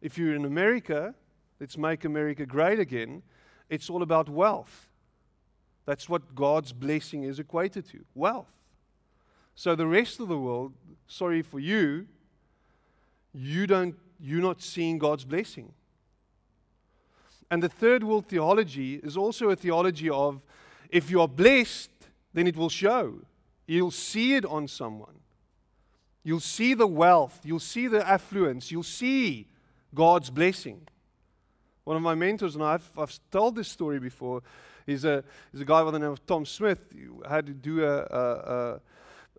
If 0.02 0.18
you're 0.18 0.34
in 0.34 0.46
America, 0.46 1.14
let's 1.60 1.78
make 1.78 2.06
America 2.06 2.46
great 2.46 2.80
again, 2.80 3.24
it's 3.70 3.90
all 3.90 4.02
about 4.02 4.30
wealth. 4.30 4.88
That's 5.86 6.08
what 6.08 6.36
God's 6.36 6.72
blessing 6.72 7.24
is 7.24 7.40
equated 7.40 7.88
to 7.90 8.06
wealth. 8.16 8.54
So 9.56 9.76
the 9.76 9.88
rest 9.88 10.20
of 10.20 10.28
the 10.28 10.38
world, 10.38 10.74
sorry 11.08 11.42
for 11.42 11.60
you, 11.60 12.08
you 13.34 13.68
don't, 13.68 13.96
you're 14.20 14.42
not 14.42 14.62
seeing 14.62 14.98
God's 14.98 15.26
blessing. 15.26 15.74
And 17.52 17.62
the 17.62 17.70
third 17.70 18.04
world 18.04 18.28
theology 18.28 18.96
is 18.96 19.18
also 19.18 19.50
a 19.50 19.56
theology 19.56 20.10
of 20.10 20.44
if 20.90 21.12
you 21.12 21.22
are 21.22 21.28
blessed, 21.28 21.90
then 22.34 22.48
it 22.48 22.56
will 22.56 22.70
show. 22.70 23.16
You'll 23.68 23.92
see 23.92 24.36
it 24.36 24.46
on 24.46 24.68
someone. 24.68 25.20
You'll 26.24 26.40
see 26.40 26.74
the 26.74 26.88
wealth. 26.88 27.42
You'll 27.44 27.60
see 27.60 27.88
the 27.88 28.08
affluence. 28.08 28.72
You'll 28.72 28.84
see 28.84 29.48
God's 29.94 30.30
blessing. 30.30 30.88
One 31.84 31.98
of 31.98 32.02
my 32.02 32.16
mentors, 32.16 32.56
and 32.56 32.64
I've, 32.64 32.90
I've 32.98 33.20
told 33.30 33.56
this 33.56 33.68
story 33.68 34.00
before, 34.00 34.42
is 34.88 35.06
a, 35.06 35.24
he's 35.52 35.62
a 35.62 35.66
guy 35.66 35.84
by 35.84 35.92
the 35.92 36.00
name 36.00 36.12
of 36.12 36.26
Tom 36.26 36.46
Smith. 36.46 36.80
He 36.94 37.08
had 37.28 37.46
to 37.46 37.54
do 37.54 37.84
a, 37.84 38.00
a, 38.02 38.80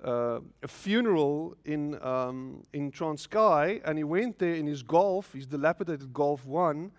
a, 0.03 0.41
a 0.63 0.69
funeral 0.69 1.57
in, 1.65 2.03
um, 2.03 2.65
in 2.73 2.91
Transkei, 2.91 3.81
and 3.85 3.99
he 3.99 4.05
went 4.05 4.39
there 4.39 4.55
in 4.55 4.67
his 4.67 4.83
Golf, 4.83 5.33
his 5.33 5.47
dilapidated 5.47 6.13
Golf 6.13 6.45
1, 6.45 6.91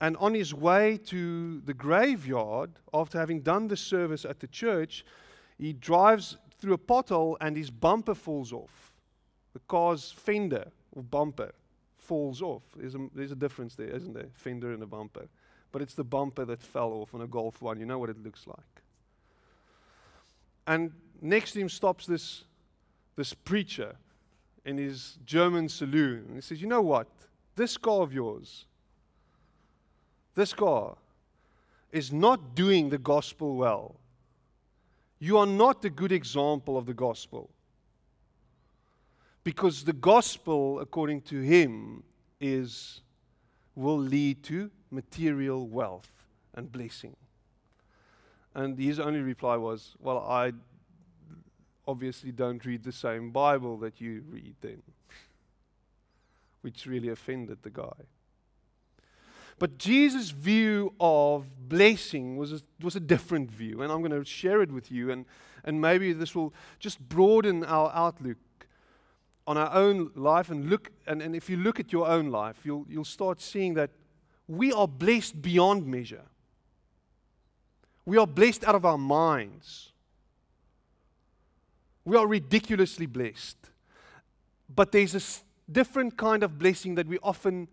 and 0.00 0.16
on 0.18 0.34
his 0.34 0.54
way 0.54 0.96
to 1.06 1.60
the 1.60 1.74
graveyard, 1.74 2.70
after 2.94 3.18
having 3.18 3.40
done 3.40 3.68
the 3.68 3.76
service 3.76 4.24
at 4.24 4.40
the 4.40 4.46
church, 4.46 5.04
he 5.58 5.72
drives 5.72 6.36
through 6.58 6.74
a 6.74 6.78
pothole 6.78 7.36
and 7.40 7.56
his 7.56 7.70
bumper 7.70 8.14
falls 8.14 8.52
off. 8.52 8.92
The 9.54 9.60
car's 9.60 10.12
fender 10.12 10.70
or 10.92 11.02
bumper 11.02 11.52
falls 11.96 12.42
off. 12.42 12.62
There's 12.76 12.94
a, 12.94 13.08
there's 13.14 13.32
a 13.32 13.36
difference 13.36 13.74
there, 13.74 13.88
isn't 13.88 14.14
there? 14.14 14.28
Fender 14.34 14.72
and 14.72 14.82
a 14.82 14.86
bumper. 14.86 15.28
But 15.70 15.82
it's 15.82 15.94
the 15.94 16.04
bumper 16.04 16.44
that 16.44 16.62
fell 16.62 16.92
off 16.92 17.14
on 17.14 17.20
a 17.20 17.26
Golf 17.26 17.60
1. 17.60 17.78
You 17.78 17.86
know 17.86 17.98
what 17.98 18.10
it 18.10 18.22
looks 18.22 18.46
like. 18.46 18.82
And 20.66 20.92
next 21.20 21.52
to 21.52 21.60
him 21.60 21.68
stops 21.68 22.06
this, 22.06 22.44
this 23.16 23.34
preacher 23.34 23.96
in 24.64 24.78
his 24.78 25.18
German 25.24 25.68
saloon. 25.68 26.24
And 26.26 26.34
he 26.36 26.40
says, 26.40 26.60
You 26.60 26.68
know 26.68 26.82
what? 26.82 27.08
This 27.56 27.76
car 27.76 28.02
of 28.02 28.12
yours, 28.12 28.66
this 30.34 30.52
car, 30.52 30.96
is 31.90 32.12
not 32.12 32.54
doing 32.54 32.90
the 32.90 32.98
gospel 32.98 33.56
well 33.56 33.96
you 35.18 35.36
are 35.38 35.46
not 35.46 35.84
a 35.84 35.90
good 35.90 36.12
example 36.12 36.76
of 36.76 36.86
the 36.86 36.94
gospel. 36.94 37.50
Because 39.42 39.84
the 39.84 39.92
gospel, 39.92 40.80
according 40.80 41.22
to 41.22 41.40
him, 41.40 42.02
is 42.40 43.00
will 43.78 43.98
lead 43.98 44.42
to 44.42 44.70
material 44.90 45.68
wealth 45.68 46.10
and 46.52 46.72
blessing. 46.72 47.16
And 48.54 48.76
his 48.76 48.98
only 48.98 49.20
reply 49.20 49.56
was, 49.56 49.94
Well, 50.00 50.18
I 50.18 50.52
obviously 51.86 52.32
don't 52.32 52.64
read 52.64 52.82
the 52.82 52.92
same 52.92 53.30
Bible 53.30 53.78
that 53.78 54.00
you 54.00 54.24
read 54.28 54.56
then. 54.60 54.82
Which 56.62 56.86
really 56.86 57.08
offended 57.08 57.58
the 57.62 57.70
guy. 57.70 58.06
But 59.60 59.78
Jesus' 59.78 60.30
view 60.30 60.94
of 61.00 61.68
blessing 61.68 62.36
was 62.36 62.52
a, 62.52 62.60
was 62.80 62.96
a 62.96 63.00
different 63.00 63.50
view, 63.50 63.82
and 63.82 63.92
I'm 63.92 64.00
going 64.00 64.12
to 64.12 64.24
share 64.24 64.60
it 64.62 64.70
with 64.70 64.90
you, 64.90 65.10
and, 65.10 65.24
and 65.64 65.80
maybe 65.80 66.12
this 66.12 66.34
will 66.34 66.52
just 66.78 67.00
broaden 67.00 67.64
our 67.64 67.90
outlook 67.92 68.36
on 69.48 69.56
our 69.56 69.72
own 69.72 70.10
life. 70.14 70.50
And, 70.50 70.68
look, 70.68 70.90
and, 71.06 71.22
and 71.22 71.34
if 71.34 71.48
you 71.48 71.56
look 71.56 71.80
at 71.80 71.90
your 71.90 72.06
own 72.06 72.30
life, 72.30 72.58
you'll, 72.64 72.84
you'll 72.86 73.04
start 73.04 73.40
seeing 73.40 73.74
that 73.74 73.90
we 74.46 74.72
are 74.72 74.86
blessed 74.86 75.40
beyond 75.40 75.86
measure. 75.86 76.26
We 78.04 78.18
are 78.18 78.26
blessed 78.26 78.64
out 78.64 78.74
of 78.74 78.84
our 78.84 78.98
minds. 78.98 79.92
We 82.04 82.14
are 82.16 82.26
ridiculously 82.26 83.06
blessed. 83.06 83.56
But 84.72 84.92
there's 84.92 85.14
a 85.14 85.72
different 85.72 86.18
kind 86.18 86.42
of 86.42 86.58
blessing 86.58 86.94
that 86.96 87.06
we 87.06 87.18
often 87.22 87.68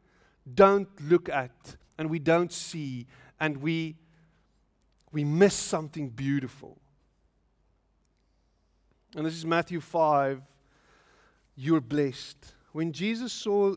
don't 0.53 0.89
look 1.01 1.27
at 1.27 1.75
and 1.98 2.10
we 2.10 2.20
don't 2.20 2.53
see 2.53 3.05
and 3.38 3.58
we, 3.58 3.98
we 5.12 5.25
miss 5.25 5.53
something 5.53 6.08
beautiful. 6.10 6.77
And 9.13 9.25
this 9.25 9.36
is 9.36 9.46
Matthew 9.46 9.82
5. 9.82 10.41
You're 11.56 11.82
blessed. 11.82 12.54
When 12.72 12.92
Jesus 12.92 13.32
saw 13.32 13.76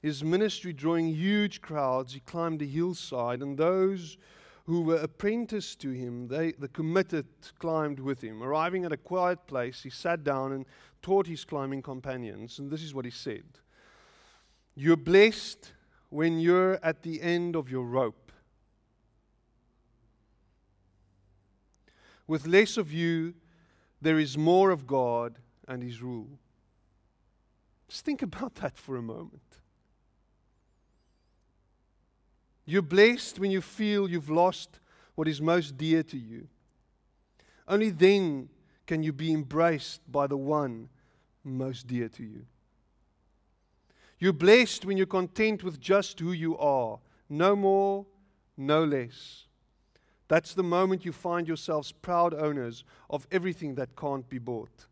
his 0.00 0.24
ministry 0.24 0.72
drawing 0.72 1.08
huge 1.08 1.60
crowds, 1.60 2.14
he 2.14 2.20
climbed 2.20 2.62
a 2.62 2.66
hillside, 2.66 3.42
and 3.42 3.58
those 3.58 4.16
who 4.64 4.82
were 4.82 4.96
apprenticed 4.96 5.80
to 5.80 5.90
him, 5.90 6.28
they, 6.28 6.52
the 6.52 6.68
committed, 6.68 7.26
climbed 7.58 8.00
with 8.00 8.22
him. 8.22 8.42
Arriving 8.42 8.84
at 8.84 8.92
a 8.92 8.96
quiet 8.96 9.46
place, 9.46 9.82
he 9.82 9.90
sat 9.90 10.24
down 10.24 10.52
and 10.52 10.64
taught 11.02 11.26
his 11.26 11.44
climbing 11.44 11.82
companions. 11.82 12.58
And 12.58 12.70
this 12.70 12.82
is 12.82 12.94
what 12.94 13.04
he 13.04 13.10
said 13.10 13.44
You're 14.74 14.96
blessed 14.96 15.72
when 16.08 16.40
you're 16.40 16.78
at 16.84 17.02
the 17.02 17.20
end 17.20 17.56
of 17.56 17.70
your 17.70 17.84
rope. 17.84 18.30
With 22.26 22.46
less 22.46 22.76
of 22.76 22.92
you, 22.92 23.34
there 24.00 24.20
is 24.20 24.38
more 24.38 24.70
of 24.70 24.86
God 24.86 25.38
and 25.66 25.82
His 25.82 26.00
rule. 26.00 26.38
Just 27.90 28.04
think 28.04 28.22
about 28.22 28.54
that 28.56 28.78
for 28.78 28.96
a 28.96 29.02
moment. 29.02 29.42
You're 32.64 32.82
blessed 32.82 33.40
when 33.40 33.50
you 33.50 33.60
feel 33.60 34.08
you've 34.08 34.30
lost 34.30 34.78
what 35.16 35.26
is 35.26 35.42
most 35.42 35.76
dear 35.76 36.04
to 36.04 36.16
you. 36.16 36.46
Only 37.66 37.90
then 37.90 38.48
can 38.86 39.02
you 39.02 39.12
be 39.12 39.32
embraced 39.32 40.00
by 40.10 40.28
the 40.28 40.36
one 40.36 40.88
most 41.42 41.88
dear 41.88 42.08
to 42.10 42.22
you. 42.22 42.46
You're 44.20 44.32
blessed 44.34 44.84
when 44.84 44.96
you're 44.96 45.06
content 45.06 45.64
with 45.64 45.80
just 45.80 46.20
who 46.20 46.30
you 46.30 46.56
are, 46.58 47.00
no 47.28 47.56
more, 47.56 48.06
no 48.56 48.84
less. 48.84 49.46
That's 50.28 50.54
the 50.54 50.62
moment 50.62 51.04
you 51.04 51.12
find 51.12 51.48
yourselves 51.48 51.90
proud 51.90 52.34
owners 52.34 52.84
of 53.08 53.26
everything 53.32 53.74
that 53.74 53.96
can't 53.96 54.28
be 54.28 54.38
bought. 54.38 54.86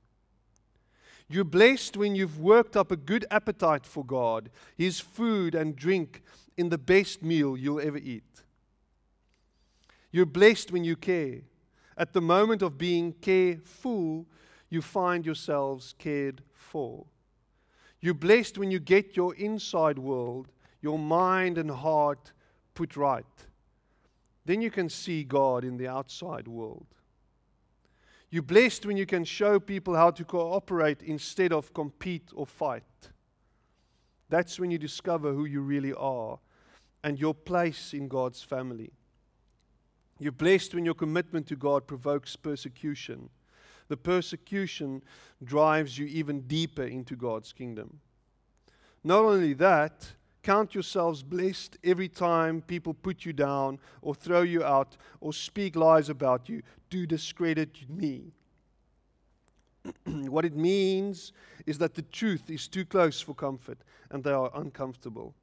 You're 1.28 1.44
blessed 1.44 1.96
when 1.96 2.14
you've 2.14 2.38
worked 2.38 2.76
up 2.76 2.90
a 2.90 2.96
good 2.96 3.26
appetite 3.30 3.84
for 3.84 4.04
God, 4.04 4.50
His 4.76 4.98
food 4.98 5.54
and 5.54 5.76
drink 5.76 6.22
in 6.56 6.70
the 6.70 6.78
best 6.78 7.22
meal 7.22 7.56
you'll 7.56 7.80
ever 7.80 7.98
eat. 7.98 8.24
You're 10.10 10.26
blessed 10.26 10.72
when 10.72 10.84
you 10.84 10.96
care. 10.96 11.42
At 11.96 12.12
the 12.12 12.20
moment 12.20 12.62
of 12.62 12.78
being 12.78 13.12
careful, 13.12 14.26
you 14.70 14.80
find 14.80 15.26
yourselves 15.26 15.94
cared 15.98 16.42
for. 16.54 17.06
You're 18.00 18.14
blessed 18.14 18.56
when 18.56 18.70
you 18.70 18.78
get 18.78 19.16
your 19.16 19.34
inside 19.34 19.98
world, 19.98 20.48
your 20.80 20.98
mind 20.98 21.58
and 21.58 21.70
heart 21.70 22.32
put 22.74 22.96
right. 22.96 23.24
Then 24.44 24.62
you 24.62 24.70
can 24.70 24.88
see 24.88 25.24
God 25.24 25.64
in 25.64 25.76
the 25.76 25.88
outside 25.88 26.48
world. 26.48 26.86
You're 28.30 28.42
blessed 28.42 28.84
when 28.84 28.96
you 28.96 29.06
can 29.06 29.24
show 29.24 29.58
people 29.58 29.96
how 29.96 30.10
to 30.10 30.24
cooperate 30.24 31.02
instead 31.02 31.52
of 31.52 31.72
compete 31.72 32.28
or 32.34 32.46
fight. 32.46 32.82
That's 34.28 34.60
when 34.60 34.70
you 34.70 34.78
discover 34.78 35.32
who 35.32 35.46
you 35.46 35.62
really 35.62 35.94
are 35.94 36.38
and 37.02 37.18
your 37.18 37.34
place 37.34 37.94
in 37.94 38.08
God's 38.08 38.42
family. 38.42 38.90
You're 40.18 40.32
blessed 40.32 40.74
when 40.74 40.84
your 40.84 40.94
commitment 40.94 41.46
to 41.46 41.56
God 41.56 41.86
provokes 41.86 42.36
persecution. 42.36 43.30
The 43.88 43.96
persecution 43.96 45.02
drives 45.42 45.96
you 45.96 46.06
even 46.06 46.42
deeper 46.42 46.82
into 46.82 47.16
God's 47.16 47.52
kingdom. 47.52 48.00
Not 49.02 49.24
only 49.24 49.54
that, 49.54 50.12
count 50.42 50.74
yourselves 50.74 51.22
blessed 51.22 51.78
every 51.84 52.08
time 52.08 52.60
people 52.62 52.92
put 52.92 53.24
you 53.24 53.32
down 53.32 53.78
or 54.02 54.14
throw 54.14 54.42
you 54.42 54.64
out 54.64 54.96
or 55.20 55.32
speak 55.32 55.76
lies 55.76 56.08
about 56.10 56.48
you 56.48 56.62
to 56.90 57.06
discredit 57.06 57.88
me. 57.88 58.32
what 60.04 60.44
it 60.44 60.56
means 60.56 61.32
is 61.66 61.78
that 61.78 61.94
the 61.94 62.02
truth 62.02 62.50
is 62.50 62.68
too 62.68 62.84
close 62.84 63.20
for 63.20 63.34
comfort 63.34 63.78
and 64.10 64.24
they 64.24 64.32
are 64.32 64.50
uncomfortable. 64.54 65.34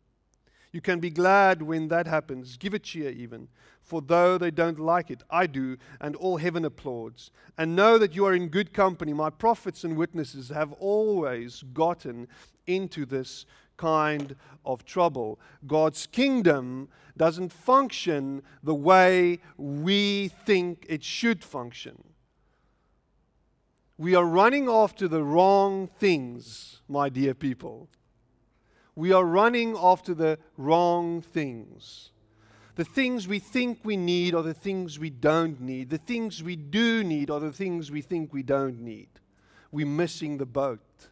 You 0.71 0.81
can 0.81 0.99
be 0.99 1.09
glad 1.09 1.61
when 1.61 1.87
that 1.87 2.05
happens. 2.05 2.57
Give 2.57 2.73
a 2.73 2.79
cheer, 2.79 3.09
even. 3.09 3.47
For 3.81 4.01
though 4.01 4.37
they 4.37 4.51
don't 4.51 4.79
like 4.79 5.09
it, 5.09 5.23
I 5.29 5.47
do, 5.47 5.77
and 6.01 6.17
all 6.17 6.35
heaven 6.35 6.65
applauds. 6.65 7.31
And 7.57 7.77
know 7.77 7.97
that 7.97 8.13
you 8.13 8.25
are 8.25 8.33
in 8.33 8.49
good 8.49 8.73
company. 8.73 9.13
My 9.13 9.29
prophets 9.29 9.85
and 9.85 9.95
witnesses 9.95 10.49
have 10.49 10.73
always 10.73 11.63
gotten 11.73 12.27
into 12.67 13.05
this 13.05 13.45
kind 13.77 14.35
of 14.65 14.85
trouble. 14.85 15.39
God's 15.65 16.07
kingdom 16.07 16.89
doesn't 17.17 17.53
function 17.53 18.41
the 18.63 18.75
way 18.75 19.39
we 19.57 20.27
think 20.27 20.85
it 20.89 21.03
should 21.03 21.43
function. 21.43 22.03
We 23.97 24.15
are 24.15 24.25
running 24.25 24.67
after 24.67 25.07
the 25.07 25.23
wrong 25.23 25.87
things, 25.87 26.81
my 26.89 27.09
dear 27.09 27.33
people 27.33 27.87
we 28.95 29.11
are 29.11 29.25
running 29.25 29.75
after 29.77 30.13
the 30.13 30.39
wrong 30.57 31.21
things. 31.21 32.11
The 32.75 32.85
things 32.85 33.27
we 33.27 33.39
think 33.39 33.79
we 33.83 33.97
need 33.97 34.33
are 34.33 34.43
the 34.43 34.53
things 34.53 34.97
we 34.99 35.09
don't 35.09 35.59
need. 35.61 35.89
The 35.89 35.97
things 35.97 36.41
we 36.41 36.55
do 36.55 37.03
need 37.03 37.29
are 37.29 37.39
the 37.39 37.51
things 37.51 37.91
we 37.91 38.01
think 38.01 38.33
we 38.33 38.43
don't 38.43 38.79
need. 38.79 39.07
We're 39.71 39.85
missing 39.85 40.37
the 40.37 40.45
boat. 40.45 41.09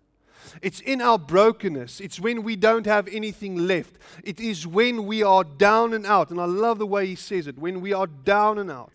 It's 0.61 0.79
in 0.79 1.01
our 1.01 1.17
brokenness. 1.17 1.99
It's 1.99 2.19
when 2.19 2.43
we 2.43 2.55
don't 2.55 2.85
have 2.85 3.07
anything 3.07 3.67
left. 3.67 3.95
It 4.23 4.39
is 4.39 4.67
when 4.67 5.05
we 5.05 5.23
are 5.23 5.43
down 5.43 5.93
and 5.93 6.05
out. 6.05 6.29
And 6.29 6.39
I 6.39 6.45
love 6.45 6.79
the 6.79 6.87
way 6.87 7.07
he 7.07 7.15
says 7.15 7.47
it 7.47 7.57
when 7.57 7.81
we 7.81 7.93
are 7.93 8.07
down 8.07 8.57
and 8.57 8.71
out. 8.71 8.91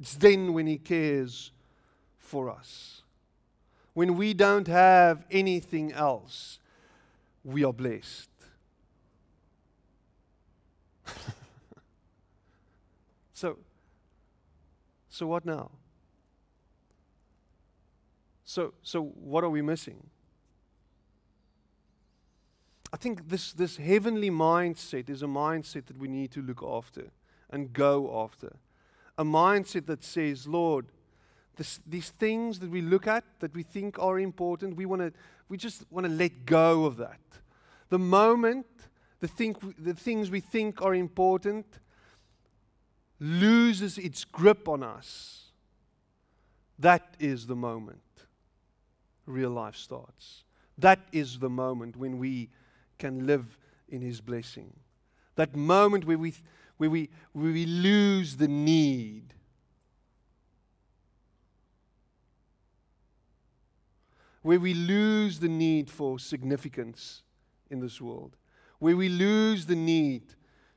It's 0.00 0.14
then 0.14 0.52
when 0.52 0.66
he 0.66 0.78
cares 0.78 1.52
for 2.18 2.50
us. 2.50 3.02
When 3.92 4.16
we 4.16 4.34
don't 4.34 4.66
have 4.66 5.24
anything 5.30 5.92
else 5.92 6.58
we 7.44 7.62
are 7.62 7.72
blessed. 7.72 8.30
so, 13.34 13.58
so 15.10 15.26
what 15.26 15.44
now? 15.44 15.70
So, 18.46 18.72
so 18.82 19.02
what 19.02 19.44
are 19.44 19.50
we 19.50 19.60
missing? 19.62 20.02
I 22.94 22.96
think 22.96 23.28
this, 23.28 23.52
this 23.52 23.76
heavenly 23.76 24.30
mindset 24.30 25.10
is 25.10 25.24
a 25.24 25.26
mindset 25.26 25.86
that 25.86 25.98
we 25.98 26.06
need 26.06 26.30
to 26.30 26.40
look 26.40 26.62
after 26.62 27.10
and 27.50 27.72
go 27.72 28.22
after. 28.22 28.54
A 29.18 29.24
mindset 29.24 29.86
that 29.86 30.04
says, 30.04 30.46
Lord, 30.46 30.86
this, 31.56 31.80
these 31.84 32.10
things 32.10 32.60
that 32.60 32.70
we 32.70 32.80
look 32.80 33.08
at 33.08 33.24
that 33.40 33.52
we 33.52 33.64
think 33.64 33.98
are 33.98 34.20
important, 34.20 34.76
we 34.76 34.86
want 34.86 35.02
to 35.02 35.12
we 35.48 35.56
just 35.56 35.84
want 35.90 36.06
to 36.06 36.12
let 36.12 36.46
go 36.46 36.84
of 36.84 36.96
that. 36.98 37.18
The 37.88 37.98
moment 37.98 38.66
the, 39.18 39.26
think, 39.26 39.58
the 39.76 39.94
things 39.94 40.30
we 40.30 40.38
think 40.38 40.80
are 40.80 40.94
important 40.94 41.66
loses 43.18 43.98
its 43.98 44.24
grip 44.24 44.68
on 44.68 44.84
us, 44.84 45.46
that 46.78 47.16
is 47.18 47.48
the 47.48 47.56
moment 47.56 47.98
real 49.26 49.50
life 49.50 49.74
starts. 49.74 50.44
That 50.78 51.00
is 51.10 51.40
the 51.40 51.50
moment 51.50 51.96
when 51.96 52.18
we 52.18 52.50
can 52.98 53.26
live 53.26 53.58
in 53.88 54.00
His 54.00 54.20
blessing. 54.20 54.72
That 55.36 55.54
moment 55.54 56.04
where 56.06 56.18
we, 56.18 56.34
where 56.76 56.90
we, 56.90 57.10
where 57.32 57.52
we 57.52 57.66
lose 57.66 58.36
the 58.36 58.48
need 58.48 59.34
where 64.44 64.60
we 64.60 64.74
lose 64.74 65.38
the 65.38 65.48
need 65.48 65.90
for 65.90 66.18
significance 66.18 67.22
in 67.70 67.80
this 67.80 67.98
world, 67.98 68.36
where 68.78 68.94
we 68.94 69.08
lose 69.08 69.64
the 69.64 69.74
need 69.74 70.34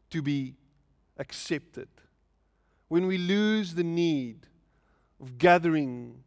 to 0.09 0.21
be 0.21 0.55
accepted, 1.17 1.89
when 2.87 3.07
we 3.07 3.17
lose 3.17 3.73
the 3.73 3.83
need 3.83 4.47
of 5.19 5.37
gathering 5.37 6.23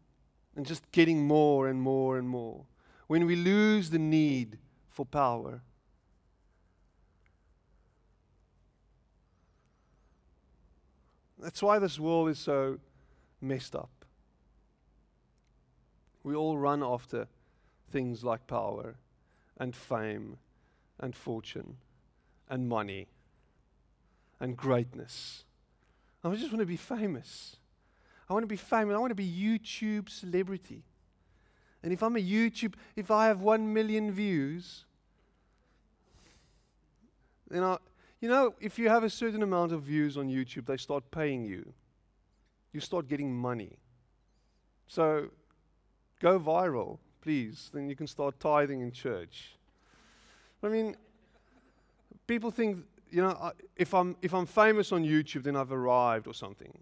and 0.54 0.66
just 0.66 0.82
getting 0.92 1.26
more 1.26 1.66
and 1.66 1.80
more 1.80 2.18
and 2.18 2.28
more, 2.28 2.66
when 3.06 3.24
we 3.24 3.34
lose 3.34 3.88
the 3.88 3.98
need 3.98 4.58
for 4.90 5.06
power. 5.06 5.62
That's 11.42 11.62
why 11.62 11.78
this 11.78 11.98
world 11.98 12.28
is 12.28 12.38
so 12.38 12.78
messed 13.40 13.74
up. 13.74 13.90
We 16.22 16.34
all 16.34 16.58
run 16.58 16.82
after 16.82 17.28
things 17.90 18.22
like 18.22 18.46
power 18.46 18.96
and 19.56 19.74
fame 19.74 20.36
and 20.98 21.16
fortune 21.16 21.76
and 22.48 22.68
money 22.68 23.08
and 24.38 24.56
greatness. 24.56 25.44
I 26.22 26.34
just 26.34 26.52
want 26.52 26.60
to 26.60 26.66
be 26.66 26.76
famous. 26.76 27.56
I 28.28 28.34
want 28.34 28.42
to 28.42 28.48
be 28.48 28.56
famous. 28.56 28.94
I 28.94 28.98
want 28.98 29.10
to 29.10 29.14
be 29.14 29.28
YouTube 29.28 30.08
celebrity. 30.10 30.82
And 31.82 31.92
if 31.92 32.02
I'm 32.02 32.16
a 32.16 32.20
YouTube, 32.20 32.74
if 32.94 33.10
I 33.10 33.26
have 33.26 33.40
one 33.40 33.72
million 33.72 34.12
views, 34.12 34.84
then 37.48 37.62
I, 37.62 37.78
you 38.20 38.28
know, 38.28 38.54
if 38.60 38.78
you 38.78 38.88
have 38.88 39.04
a 39.04 39.10
certain 39.10 39.42
amount 39.42 39.72
of 39.72 39.82
views 39.82 40.16
on 40.16 40.28
YouTube, 40.28 40.66
they 40.66 40.76
start 40.76 41.10
paying 41.10 41.44
you. 41.44 41.72
You 42.72 42.80
start 42.80 43.08
getting 43.08 43.34
money. 43.34 43.78
So 44.86 45.30
Go 46.20 46.38
viral, 46.38 46.98
please. 47.22 47.70
Then 47.72 47.88
you 47.88 47.96
can 47.96 48.06
start 48.06 48.38
tithing 48.38 48.80
in 48.82 48.92
church. 48.92 49.56
I 50.62 50.68
mean, 50.68 50.96
people 52.26 52.50
think, 52.50 52.84
you 53.10 53.22
know, 53.22 53.52
if 53.74 53.94
I'm, 53.94 54.16
if 54.20 54.34
I'm 54.34 54.46
famous 54.46 54.92
on 54.92 55.02
YouTube, 55.02 55.42
then 55.42 55.56
I've 55.56 55.72
arrived 55.72 56.26
or 56.26 56.34
something. 56.34 56.72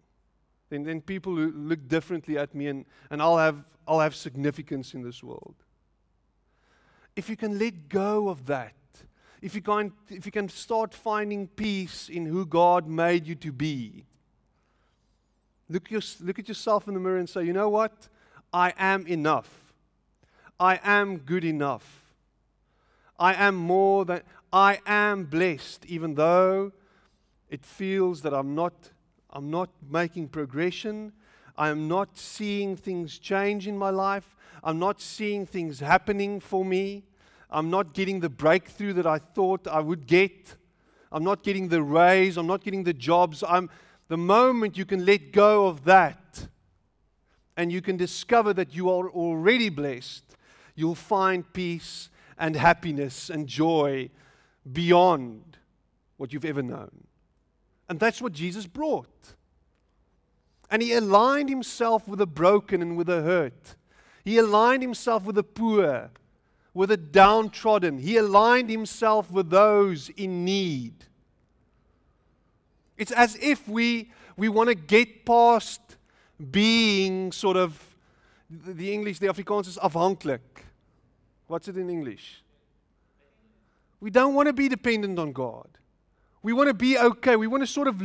Then, 0.70 0.82
then 0.82 1.00
people 1.00 1.32
look 1.32 1.86
differently 1.88 2.36
at 2.36 2.54
me 2.54 2.66
and, 2.66 2.84
and 3.10 3.22
I'll, 3.22 3.38
have, 3.38 3.64
I'll 3.86 4.00
have 4.00 4.14
significance 4.14 4.92
in 4.92 5.02
this 5.02 5.22
world. 5.22 5.54
If 7.14 7.30
you 7.30 7.36
can 7.36 7.58
let 7.58 7.88
go 7.88 8.28
of 8.28 8.46
that, 8.46 8.74
if 9.40 9.54
you, 9.54 9.62
can, 9.62 9.92
if 10.08 10.26
you 10.26 10.32
can 10.32 10.48
start 10.48 10.92
finding 10.92 11.46
peace 11.46 12.08
in 12.08 12.26
who 12.26 12.44
God 12.44 12.86
made 12.88 13.26
you 13.26 13.34
to 13.36 13.52
be, 13.52 14.04
look, 15.68 15.90
your, 15.90 16.00
look 16.20 16.38
at 16.38 16.48
yourself 16.48 16.88
in 16.88 16.94
the 16.94 17.00
mirror 17.00 17.18
and 17.18 17.28
say, 17.28 17.44
you 17.44 17.52
know 17.52 17.68
what? 17.68 18.08
I 18.52 18.72
am 18.78 19.06
enough. 19.06 19.74
I 20.58 20.80
am 20.82 21.18
good 21.18 21.44
enough. 21.44 22.12
I 23.18 23.34
am 23.34 23.54
more 23.54 24.04
than, 24.04 24.22
I 24.52 24.80
am 24.86 25.24
blessed, 25.24 25.84
even 25.86 26.14
though 26.14 26.72
it 27.48 27.64
feels 27.64 28.22
that 28.22 28.32
I'm 28.32 28.54
not, 28.54 28.90
I'm 29.30 29.50
not 29.50 29.70
making 29.88 30.28
progression. 30.28 31.12
I 31.56 31.70
am 31.70 31.88
not 31.88 32.16
seeing 32.16 32.76
things 32.76 33.18
change 33.18 33.66
in 33.66 33.76
my 33.76 33.90
life. 33.90 34.36
I'm 34.62 34.78
not 34.78 35.00
seeing 35.00 35.46
things 35.46 35.80
happening 35.80 36.40
for 36.40 36.64
me. 36.64 37.04
I'm 37.50 37.70
not 37.70 37.94
getting 37.94 38.20
the 38.20 38.28
breakthrough 38.28 38.92
that 38.94 39.06
I 39.06 39.18
thought 39.18 39.66
I 39.66 39.80
would 39.80 40.06
get. 40.06 40.56
I'm 41.10 41.24
not 41.24 41.42
getting 41.42 41.68
the 41.68 41.82
raise. 41.82 42.36
I'm 42.36 42.46
not 42.46 42.62
getting 42.62 42.84
the 42.84 42.92
jobs. 42.92 43.42
I'm, 43.46 43.70
the 44.08 44.18
moment 44.18 44.76
you 44.76 44.84
can 44.84 45.04
let 45.04 45.32
go 45.32 45.66
of 45.66 45.84
that, 45.84 46.48
and 47.56 47.72
you 47.72 47.80
can 47.80 47.96
discover 47.96 48.52
that 48.54 48.74
you 48.74 48.88
are 48.90 49.10
already 49.10 49.68
blessed, 49.68 50.24
you'll 50.74 50.94
find 50.94 51.50
peace 51.52 52.08
and 52.38 52.54
happiness 52.54 53.30
and 53.30 53.46
joy 53.46 54.10
beyond 54.70 55.58
what 56.16 56.32
you've 56.32 56.44
ever 56.44 56.62
known. 56.62 57.06
And 57.88 57.98
that's 57.98 58.22
what 58.22 58.32
Jesus 58.32 58.66
brought. 58.66 59.34
And 60.70 60.82
he 60.82 60.92
aligned 60.92 61.48
himself 61.48 62.06
with 62.06 62.18
the 62.18 62.26
broken 62.26 62.82
and 62.82 62.96
with 62.96 63.06
the 63.06 63.22
hurt. 63.22 63.76
He 64.24 64.36
aligned 64.36 64.82
himself 64.82 65.24
with 65.24 65.36
the 65.36 65.42
poor, 65.42 66.10
with 66.78 66.90
the 66.90 66.96
downtrodden. 66.96 67.98
He 67.98 68.16
aligned 68.18 68.70
himself 68.70 69.32
with 69.32 69.50
those 69.50 70.10
in 70.10 70.44
need. 70.44 70.94
It's 72.96 73.10
as 73.10 73.34
if 73.42 73.68
we, 73.68 74.12
we 74.36 74.48
want 74.48 74.68
to 74.68 74.76
get 74.76 75.26
past 75.26 75.80
being 76.52 77.32
sort 77.32 77.56
of, 77.56 77.82
the 78.48 78.92
English, 78.92 79.18
the 79.18 79.26
Afrikaans 79.26 79.66
is 79.66 79.76
afhankelijk. 79.76 80.38
What's 81.48 81.66
it 81.66 81.76
in 81.76 81.90
English? 81.90 82.44
We 83.98 84.10
don't 84.10 84.34
want 84.34 84.46
to 84.46 84.52
be 84.52 84.68
dependent 84.68 85.18
on 85.18 85.32
God. 85.32 85.66
We 86.44 86.52
want 86.52 86.68
to 86.68 86.74
be 86.74 86.96
okay. 86.96 87.34
We 87.34 87.48
want 87.48 87.64
to 87.64 87.66
sort 87.66 87.88
of 87.88 88.00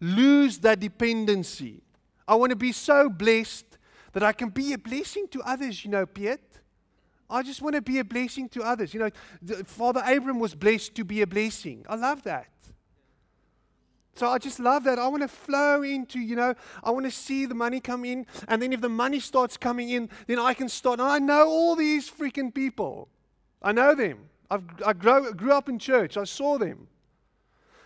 lose 0.00 0.58
that 0.60 0.80
dependency. 0.80 1.82
I 2.26 2.36
want 2.36 2.48
to 2.48 2.56
be 2.56 2.72
so 2.72 3.10
blessed 3.10 3.76
that 4.14 4.22
I 4.22 4.32
can 4.32 4.48
be 4.48 4.72
a 4.72 4.78
blessing 4.78 5.28
to 5.32 5.42
others, 5.42 5.84
you 5.84 5.90
know, 5.90 6.06
Piet. 6.06 6.40
I 7.28 7.42
just 7.42 7.62
want 7.62 7.74
to 7.74 7.82
be 7.82 7.98
a 7.98 8.04
blessing 8.04 8.48
to 8.50 8.62
others. 8.62 8.92
You 8.94 9.00
know, 9.00 9.10
the, 9.42 9.64
Father 9.64 10.02
Abram 10.06 10.38
was 10.38 10.54
blessed 10.54 10.94
to 10.96 11.04
be 11.04 11.22
a 11.22 11.26
blessing. 11.26 11.84
I 11.88 11.96
love 11.96 12.22
that. 12.24 12.48
So 14.16 14.28
I 14.28 14.38
just 14.38 14.60
love 14.60 14.84
that. 14.84 14.98
I 14.98 15.08
want 15.08 15.22
to 15.22 15.28
flow 15.28 15.82
into, 15.82 16.20
you 16.20 16.36
know, 16.36 16.54
I 16.84 16.90
want 16.90 17.04
to 17.04 17.10
see 17.10 17.46
the 17.46 17.54
money 17.54 17.80
come 17.80 18.04
in. 18.04 18.26
And 18.46 18.62
then 18.62 18.72
if 18.72 18.80
the 18.80 18.88
money 18.88 19.18
starts 19.18 19.56
coming 19.56 19.90
in, 19.90 20.08
then 20.26 20.38
I 20.38 20.54
can 20.54 20.68
start. 20.68 21.00
And 21.00 21.08
I 21.08 21.18
know 21.18 21.48
all 21.48 21.74
these 21.74 22.08
freaking 22.08 22.54
people. 22.54 23.08
I 23.60 23.72
know 23.72 23.94
them. 23.94 24.28
I've, 24.50 24.62
I 24.86 24.92
grow, 24.92 25.32
grew 25.32 25.52
up 25.52 25.68
in 25.68 25.78
church. 25.78 26.16
I 26.16 26.24
saw 26.24 26.58
them. 26.58 26.86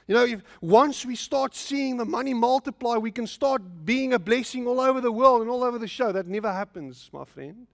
You 0.06 0.14
know, 0.14 0.24
if 0.24 0.42
once 0.60 1.04
we 1.06 1.16
start 1.16 1.54
seeing 1.54 1.96
the 1.96 2.04
money 2.04 2.34
multiply, 2.34 2.96
we 2.96 3.10
can 3.10 3.26
start 3.26 3.62
being 3.84 4.12
a 4.12 4.18
blessing 4.18 4.66
all 4.66 4.80
over 4.80 5.00
the 5.00 5.12
world 5.12 5.42
and 5.42 5.50
all 5.50 5.62
over 5.62 5.78
the 5.78 5.88
show. 5.88 6.12
That 6.12 6.26
never 6.26 6.52
happens, 6.52 7.08
my 7.12 7.24
friend. 7.24 7.66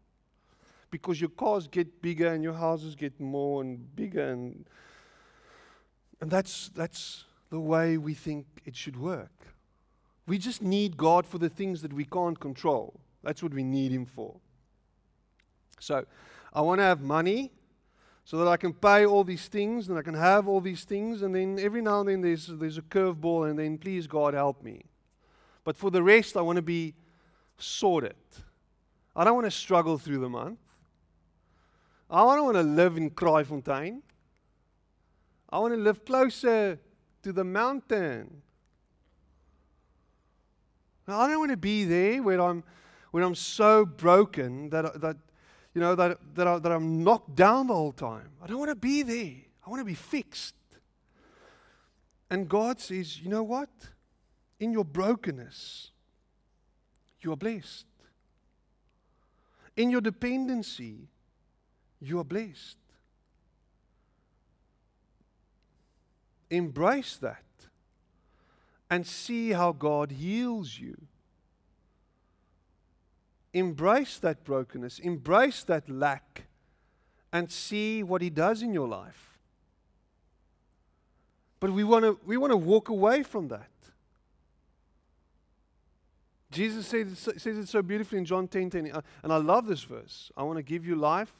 Because 0.94 1.20
your 1.20 1.30
cars 1.30 1.66
get 1.66 2.00
bigger 2.00 2.32
and 2.32 2.44
your 2.44 2.52
houses 2.52 2.94
get 2.94 3.18
more 3.18 3.62
and 3.62 3.96
bigger 3.96 4.30
and 4.30 4.64
and 6.20 6.30
that's 6.30 6.68
that's 6.68 7.24
the 7.50 7.58
way 7.58 7.98
we 7.98 8.14
think 8.14 8.46
it 8.64 8.76
should 8.76 8.96
work. 8.96 9.48
We 10.28 10.38
just 10.38 10.62
need 10.62 10.96
God 10.96 11.26
for 11.26 11.38
the 11.38 11.48
things 11.48 11.82
that 11.82 11.92
we 11.92 12.04
can't 12.04 12.38
control. 12.38 13.00
That's 13.24 13.42
what 13.42 13.52
we 13.52 13.64
need 13.64 13.90
Him 13.90 14.06
for. 14.06 14.36
So, 15.80 16.06
I 16.52 16.60
want 16.60 16.78
to 16.78 16.84
have 16.84 17.00
money 17.00 17.50
so 18.24 18.36
that 18.38 18.46
I 18.46 18.56
can 18.56 18.72
pay 18.72 19.04
all 19.04 19.24
these 19.24 19.48
things 19.48 19.88
and 19.88 19.98
I 19.98 20.02
can 20.02 20.14
have 20.14 20.46
all 20.46 20.60
these 20.60 20.84
things, 20.84 21.22
and 21.22 21.34
then 21.34 21.58
every 21.58 21.82
now 21.82 22.02
and 22.02 22.08
then 22.08 22.20
there's, 22.20 22.46
there's 22.46 22.78
a 22.78 22.82
curveball, 22.82 23.50
and 23.50 23.58
then 23.58 23.78
please 23.78 24.06
God 24.06 24.32
help 24.34 24.62
me. 24.62 24.84
But 25.64 25.76
for 25.76 25.90
the 25.90 26.04
rest, 26.04 26.36
I 26.36 26.40
want 26.40 26.56
to 26.56 26.62
be 26.62 26.94
sorted. 27.58 28.14
I 29.16 29.24
don't 29.24 29.34
want 29.34 29.46
to 29.46 29.50
struggle 29.50 29.98
through 29.98 30.18
the 30.18 30.28
month. 30.28 30.58
I 32.14 32.36
don't 32.36 32.44
want 32.44 32.56
to 32.56 32.62
live 32.62 32.96
in 32.96 33.10
Kraaifontein. 33.10 34.00
I 35.50 35.58
want 35.58 35.74
to 35.74 35.80
live 35.80 36.04
closer 36.04 36.78
to 37.24 37.32
the 37.32 37.42
mountain. 37.42 38.42
I 41.08 41.26
don't 41.26 41.40
want 41.40 41.50
to 41.50 41.56
be 41.56 41.84
there 41.84 42.22
where 42.22 42.40
I'm, 42.40 42.62
where 43.10 43.24
I'm 43.24 43.34
so 43.34 43.84
broken 43.84 44.70
that, 44.70 45.00
that, 45.00 45.16
you 45.74 45.80
know, 45.80 45.96
that, 45.96 46.18
that, 46.36 46.46
I, 46.46 46.58
that 46.60 46.70
I'm 46.70 47.02
knocked 47.02 47.34
down 47.34 47.66
the 47.66 47.74
whole 47.74 47.92
time. 47.92 48.30
I 48.40 48.46
don't 48.46 48.58
want 48.58 48.70
to 48.70 48.76
be 48.76 49.02
there. 49.02 49.34
I 49.66 49.70
want 49.70 49.80
to 49.80 49.84
be 49.84 49.94
fixed. 49.94 50.54
And 52.30 52.48
God 52.48 52.78
says, 52.78 53.20
you 53.20 53.28
know 53.28 53.42
what? 53.42 53.70
In 54.60 54.72
your 54.72 54.84
brokenness, 54.84 55.90
you 57.20 57.32
are 57.32 57.36
blessed. 57.36 57.86
In 59.76 59.90
your 59.90 60.00
dependency, 60.00 61.08
you 62.06 62.18
are 62.18 62.24
blessed. 62.24 62.76
Embrace 66.50 67.16
that 67.16 67.42
and 68.90 69.06
see 69.06 69.50
how 69.50 69.72
God 69.72 70.12
heals 70.12 70.78
you. 70.78 70.96
Embrace 73.52 74.18
that 74.18 74.44
brokenness, 74.44 74.98
embrace 74.98 75.62
that 75.64 75.88
lack, 75.88 76.44
and 77.32 77.50
see 77.50 78.02
what 78.02 78.20
He 78.20 78.30
does 78.30 78.62
in 78.62 78.72
your 78.72 78.88
life. 78.88 79.38
But 81.60 81.70
we 81.70 81.84
want 81.84 82.04
to 82.04 82.18
we 82.24 82.36
want 82.36 82.50
to 82.50 82.56
walk 82.56 82.88
away 82.88 83.22
from 83.22 83.48
that. 83.48 83.68
Jesus 86.50 86.86
says, 86.86 87.18
says 87.18 87.58
it 87.58 87.68
so 87.68 87.82
beautifully 87.82 88.18
in 88.18 88.24
John 88.24 88.46
10 88.46 88.70
10, 88.70 88.92
uh, 88.92 89.00
and 89.24 89.32
I 89.32 89.38
love 89.38 89.66
this 89.66 89.82
verse. 89.82 90.30
I 90.36 90.44
want 90.44 90.56
to 90.58 90.62
give 90.62 90.86
you 90.86 90.94
life, 90.94 91.32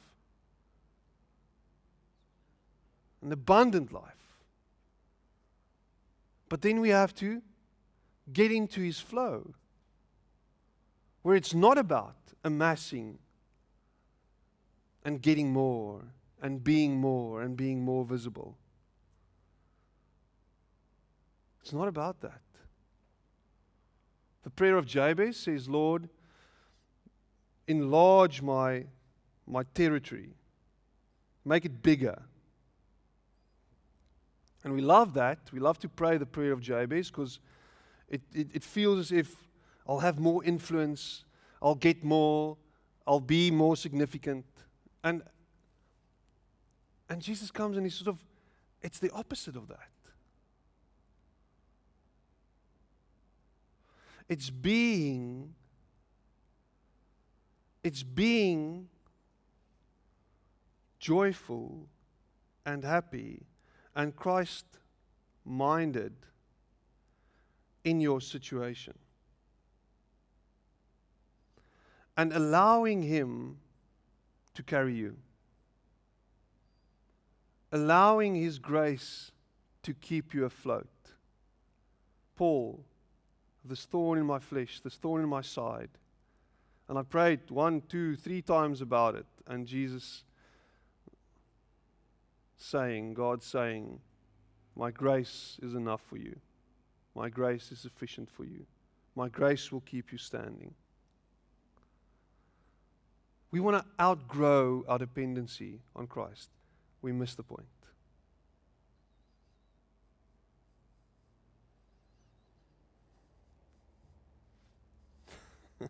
an 3.25 3.31
abundant 3.31 3.91
life. 3.91 4.37
But 6.47 6.61
then 6.61 6.79
we 6.79 6.89
have 6.89 7.13
to 7.15 7.41
get 8.31 8.51
into 8.51 8.81
his 8.81 8.99
flow 8.99 9.55
where 11.23 11.35
it's 11.35 11.55
not 11.55 11.79
about 11.79 12.15
amassing 12.43 13.17
and 15.03 15.23
getting 15.23 15.51
more 15.51 16.03
and 16.39 16.63
being 16.63 16.97
more 16.97 17.41
and 17.41 17.57
being 17.57 17.81
more 17.81 18.05
visible. 18.05 18.57
It's 21.61 21.73
not 21.73 21.87
about 21.87 22.21
that. 22.21 22.41
The 24.43 24.51
prayer 24.51 24.77
of 24.77 24.85
Jabez 24.85 25.35
says, 25.37 25.67
Lord, 25.67 26.09
enlarge 27.67 28.43
my, 28.43 28.85
my 29.47 29.63
territory, 29.73 30.35
make 31.43 31.65
it 31.65 31.81
bigger. 31.81 32.21
And 34.65 34.73
we 34.73 34.81
love 34.81 35.13
that. 35.13 35.37
We 35.53 35.59
love 35.59 35.77
to 35.79 35.87
pray 35.87 36.17
the 36.17 36.25
prayer 36.25 36.51
of 36.51 36.59
Jabez 36.59 37.11
because 37.11 37.39
it, 38.09 38.21
it, 38.33 38.47
it 38.51 38.63
feels 38.63 38.99
as 38.99 39.11
if 39.11 39.35
I'll 39.87 39.99
have 39.99 40.19
more 40.19 40.43
influence, 40.43 41.23
I'll 41.61 41.75
get 41.75 42.03
more, 42.03 42.57
I'll 43.05 43.19
be 43.19 43.51
more 43.51 43.77
significant. 43.77 44.43
And, 45.03 45.21
and 47.07 47.21
Jesus 47.21 47.51
comes 47.51 47.77
and 47.77 47.85
he 47.85 47.91
sort 47.91 48.07
of, 48.07 48.17
it's 48.81 48.97
the 48.97 49.11
opposite 49.11 49.55
of 49.55 49.67
that. 49.67 49.89
It's 54.27 54.49
being, 54.49 55.53
it's 57.83 58.01
being 58.01 58.89
joyful 60.97 61.87
and 62.65 62.83
happy 62.83 63.43
and 63.95 64.15
Christ 64.15 64.65
minded 65.45 66.13
in 67.83 68.01
your 68.01 68.19
situation. 68.19 68.95
And 72.17 72.33
allowing 72.33 73.03
Him 73.03 73.57
to 74.53 74.63
carry 74.63 74.95
you. 74.95 75.17
Allowing 77.71 78.35
His 78.35 78.59
grace 78.59 79.31
to 79.83 79.93
keep 79.93 80.33
you 80.33 80.45
afloat. 80.45 80.87
Paul, 82.35 82.83
this 83.63 83.85
thorn 83.85 84.19
in 84.19 84.25
my 84.25 84.39
flesh, 84.39 84.81
this 84.81 84.95
thorn 84.95 85.21
in 85.21 85.29
my 85.29 85.41
side. 85.41 85.89
And 86.87 86.97
I 86.97 87.03
prayed 87.03 87.49
one, 87.49 87.81
two, 87.87 88.15
three 88.15 88.41
times 88.41 88.81
about 88.81 89.15
it. 89.15 89.25
And 89.47 89.67
Jesus 89.67 90.23
saying, 92.57 93.13
God 93.13 93.43
saying, 93.43 93.99
My 94.75 94.91
grace 94.91 95.57
is 95.61 95.73
enough 95.73 96.01
for 96.01 96.17
you. 96.17 96.35
My 97.15 97.29
grace 97.29 97.71
is 97.71 97.79
sufficient 97.79 98.29
for 98.29 98.43
you. 98.43 98.65
My 99.15 99.29
grace 99.29 99.71
will 99.71 99.81
keep 99.81 100.11
you 100.11 100.17
standing. 100.17 100.73
We 103.51 103.61
want 103.61 103.77
to 103.77 103.85
outgrow 104.03 104.83
our 104.87 104.97
dependency 104.97 105.79
on 105.95 106.07
Christ. 106.07 106.49
We 107.01 107.13
miss 107.13 107.35
the 107.35 107.43
point. 107.43 107.67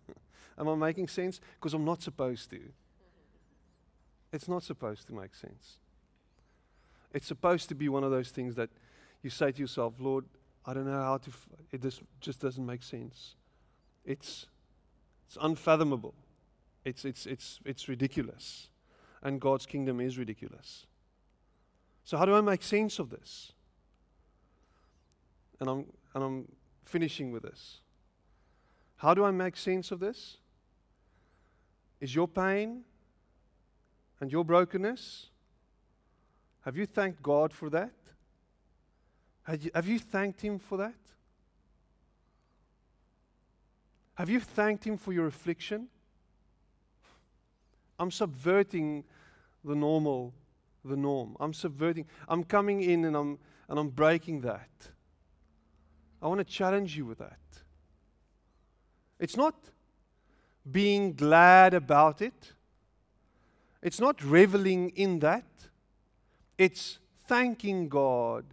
Am 0.58 0.68
I 0.70 0.76
making 0.76 1.08
sense? 1.08 1.40
Because 1.56 1.74
I'm 1.74 1.86
not 1.86 2.02
supposed 2.04 2.50
to. 2.52 2.60
It's 4.32 4.48
not 4.48 4.64
supposed 4.64 5.08
to 5.08 5.14
make 5.14 5.34
sense. 5.34 5.78
It's 7.16 7.28
supposed 7.28 7.70
to 7.70 7.76
be 7.76 7.88
one 7.88 8.04
of 8.04 8.12
those 8.12 8.30
things 8.30 8.56
that 8.56 8.70
you 9.24 9.30
say 9.30 9.50
to 9.50 9.62
yourself, 9.62 9.94
Lord, 10.00 10.26
I 10.66 10.74
don't 10.74 10.86
know 10.86 11.02
how 11.02 11.18
to, 11.18 11.30
f- 11.30 11.48
it 11.72 11.82
just, 11.82 12.02
just 12.20 12.42
doesn't 12.42 12.66
make 12.66 12.84
sense. 12.84 13.36
It's, 14.04 14.48
it's 15.26 15.38
unfathomable. 15.42 16.14
It's, 16.84 17.06
it's, 17.06 17.26
it's, 17.26 17.62
it's 17.64 17.88
ridiculous. 17.88 18.68
And 19.24 19.40
God's 19.40 19.66
kingdom 19.66 20.02
is 20.02 20.18
ridiculous. 20.18 20.88
So, 22.04 22.18
how 22.18 22.26
do 22.26 22.36
I 22.36 22.42
make 22.42 22.62
sense 22.62 23.00
of 23.00 23.10
this? 23.10 23.54
And 25.62 25.70
I'm, 25.70 25.86
and 26.14 26.22
I'm 26.22 26.52
finishing 26.84 27.32
with 27.32 27.44
this. 27.44 27.80
How 28.98 29.14
do 29.14 29.24
I 29.24 29.32
make 29.32 29.56
sense 29.56 29.90
of 29.90 30.02
this? 30.02 30.36
Is 32.02 32.14
your 32.14 32.28
pain 32.28 32.82
and 34.20 34.30
your 34.34 34.44
brokenness? 34.44 35.30
Have 36.66 36.76
you 36.76 36.86
thanked 36.86 37.22
God 37.22 37.54
for 37.54 37.70
that? 37.70 37.94
Have 39.44 39.64
you, 39.64 39.72
have 39.74 39.88
you 39.88 40.00
thanked 40.00 40.42
Him 40.42 40.58
for 40.60 40.78
that? 40.78 40.96
Have 44.16 44.30
you 44.30 44.40
thanked 44.40 44.84
Him 44.84 44.98
for 44.98 45.14
your 45.14 45.28
affliction? 45.28 45.88
I'm 48.00 48.12
subverting 48.12 49.04
the 49.64 49.76
normal, 49.76 50.34
the 50.84 50.98
norm. 50.98 51.38
I'm 51.40 51.54
subverting. 51.54 52.06
I'm 52.28 52.44
coming 52.44 52.82
in 52.82 53.06
and 53.06 53.16
I'm 53.16 53.40
and 53.68 53.80
I'm 53.80 53.90
breaking 53.90 54.42
that. 54.42 54.70
I 56.22 56.28
want 56.28 56.40
to 56.40 56.44
challenge 56.44 56.96
you 56.98 57.06
with 57.06 57.20
that. 57.20 57.40
It's 59.20 59.38
not 59.38 59.56
being 60.70 61.14
glad 61.14 61.74
about 61.74 62.22
it. 62.22 62.54
It's 63.82 64.00
not 64.00 64.24
reveling 64.24 64.90
in 64.90 65.20
that. 65.20 65.46
It's 66.58 67.00
thanking 67.28 67.90
God 67.90 68.46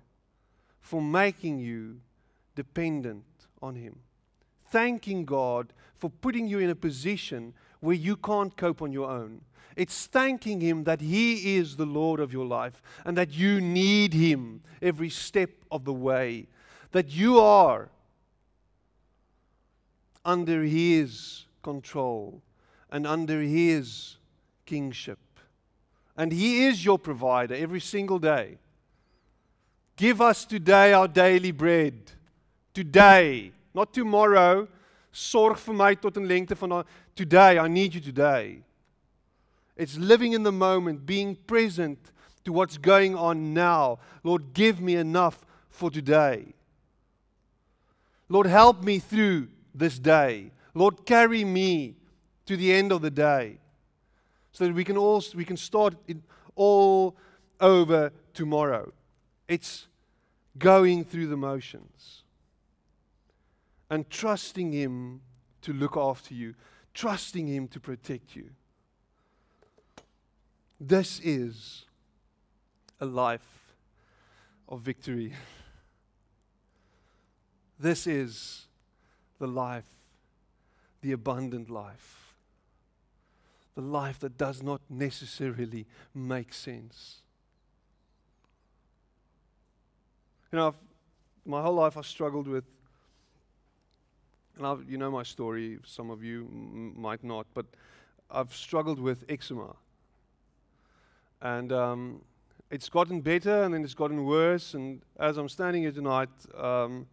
for 0.81 1.01
making 1.01 1.59
you 1.59 2.01
dependent 2.55 3.25
on 3.61 3.77
Him. 3.77 4.01
Thanking 4.71 5.25
God 5.25 5.73
for 5.95 6.11
putting 6.11 6.47
you 6.47 6.59
in 6.59 6.71
a 6.71 6.75
position 6.75 7.55
where 7.81 7.95
you 7.95 8.17
can't 8.17 8.57
cope 8.57 8.83
on 8.83 8.93
your 8.93 9.11
own. 9.11 9.43
It's 9.77 10.07
thanking 10.07 10.61
Him 10.61 10.85
that 10.85 11.01
He 11.01 11.57
is 11.57 11.77
the 11.77 11.87
Lord 11.87 12.21
of 12.21 12.33
your 12.33 12.45
life 12.45 12.83
and 13.05 13.17
that 13.17 13.33
you 13.33 13.61
need 13.61 14.13
Him 14.13 14.63
every 14.81 15.11
step 15.11 15.51
of 15.71 15.85
the 15.85 15.93
way. 15.93 16.49
That 16.91 17.09
you 17.09 17.39
are 17.39 17.89
under 20.25 20.63
His 20.63 21.47
control 21.63 22.43
and 22.91 23.07
under 23.07 23.41
His 23.41 24.17
kingship. 24.67 25.19
And 26.17 26.33
He 26.33 26.65
is 26.65 26.85
your 26.85 26.99
provider 26.99 27.55
every 27.55 27.81
single 27.81 28.19
day. 28.19 28.59
Give 29.97 30.21
us 30.21 30.45
today 30.45 30.93
our 30.93 31.09
daily 31.09 31.53
bread. 31.53 31.95
Today, 32.75 33.53
not 33.75 33.93
tomorrow. 33.93 34.69
Sorg 35.13 35.59
vir 35.59 35.75
my 35.75 35.95
tot 35.95 36.17
in 36.17 36.27
lengte 36.27 36.57
van 36.57 36.85
today. 37.15 37.59
I 37.59 37.69
need 37.69 37.95
you 37.95 38.01
today. 38.01 38.63
It's 39.77 39.97
living 39.97 40.33
in 40.33 40.43
the 40.43 40.53
moment, 40.53 41.07
being 41.07 41.37
present 41.37 41.99
to 42.45 42.53
what's 42.53 42.79
going 42.79 43.15
on 43.15 43.55
now. 43.55 43.99
Lord, 44.23 44.53
give 44.53 44.81
me 44.81 44.97
enough 44.97 45.47
for 45.69 45.91
today. 45.91 46.55
Lord, 48.29 48.47
help 48.47 48.83
me 48.83 48.99
through 48.99 49.49
this 49.75 49.99
day. 49.99 50.51
Lord, 50.75 51.05
carry 51.05 51.45
me 51.45 51.97
to 52.47 52.57
the 52.57 52.73
end 52.73 52.93
of 52.93 53.03
the 53.03 53.11
day 53.11 53.59
so 54.53 54.67
that 54.67 54.75
we 54.75 54.85
can 54.85 54.97
all 54.97 55.23
we 55.35 55.45
can 55.45 55.57
start 55.57 55.95
it 56.07 56.19
all 56.55 57.17
over 57.61 58.13
tomorrow. 58.35 58.93
It's 59.49 59.89
going 60.59 61.05
through 61.05 61.29
the 61.29 61.37
motions 61.37 62.23
and 63.91 64.09
trusting 64.09 64.73
him 64.73 65.21
to 65.63 65.73
look 65.73 65.97
after 65.97 66.35
you, 66.35 66.55
trusting 66.95 67.47
him 67.47 67.69
to 67.69 67.81
protect 67.81 68.37
you. 68.37 68.51
This 70.81 71.21
is 71.21 71.85
a 73.01 73.07
life 73.07 73.75
of 74.69 74.81
victory. 74.81 75.35
This 77.79 78.07
is 78.07 78.67
the 79.41 79.49
life, 79.49 79.91
the 81.01 81.11
abundant 81.11 81.69
life, 81.69 82.22
the 83.75 83.81
life 83.81 84.19
that 84.21 84.37
does 84.37 84.63
not 84.63 84.81
necessarily 84.89 85.87
make 86.15 86.53
sense. 86.53 87.23
You 90.53 90.59
know, 90.59 90.67
I've, 90.69 90.79
my 91.47 91.63
whole 91.63 91.75
life 91.75 91.97
I've 91.97 92.07
struggled 92.07 92.47
with, 92.47 92.65
and 94.57 94.67
I've, 94.67 94.85
you 94.89 94.99
know 94.99 95.11
my 95.11 95.23
story, 95.23 95.79
some 95.85 96.11
of 96.11 96.23
you 96.23 96.47
m- 96.51 97.01
might 97.01 97.25
not, 97.25 97.47
but 97.55 97.65
I've 98.31 98.55
struggled 98.55 98.99
with 98.99 99.25
eczema. 99.29 99.75
And 101.41 101.73
um, 101.73 102.21
it's 102.71 102.89
gotten 102.89 103.21
better 103.21 103.65
and 103.65 103.75
then 103.75 103.85
it's 103.85 103.95
gotten 103.95 104.25
worse. 104.25 104.75
And 104.75 105.03
as 105.19 105.37
I'm 105.37 105.49
standing 105.49 105.83
here 105.83 105.93
tonight, 105.93 106.31
um, 106.59 107.07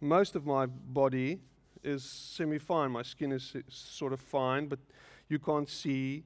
most 0.00 0.36
of 0.36 0.44
my 0.44 0.66
body 0.66 1.40
is 1.82 2.04
semi 2.04 2.58
fine. 2.58 2.90
My 2.90 3.02
skin 3.02 3.32
is 3.32 3.54
sort 3.68 4.12
of 4.12 4.20
fine, 4.20 4.66
but 4.66 4.78
you 5.34 5.40
can't 5.40 5.68
see. 5.68 6.22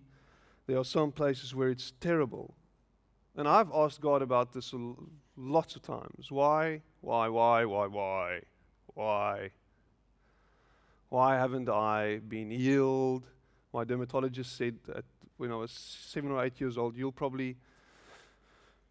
There 0.67 0.79
are 0.79 0.85
some 0.85 1.11
places 1.13 1.55
where 1.55 1.71
it's 1.71 1.93
terrible. 1.99 2.55
And 3.37 3.49
I've 3.49 3.73
asked 3.73 4.01
God 4.01 4.21
about 4.21 4.53
this 4.53 4.75
lots 5.37 5.77
of 5.77 5.83
times. 5.83 6.31
Why? 6.31 6.83
Why? 7.01 7.29
Why? 7.29 7.65
Why? 7.65 7.87
Why? 7.87 8.41
Why? 8.95 9.51
Why 11.09 11.37
haven't 11.37 11.69
I 11.71 12.19
been 12.19 12.51
healed? 12.51 13.25
My 13.73 13.85
dermatologist 13.85 14.57
said 14.57 14.77
that 14.87 15.05
when 15.39 15.51
I 15.53 15.57
was 15.57 15.71
seven 15.71 16.31
or 16.33 16.45
eight 16.45 16.61
years 16.61 16.77
old, 16.77 16.97
you'll 16.97 17.19
probably, 17.23 17.57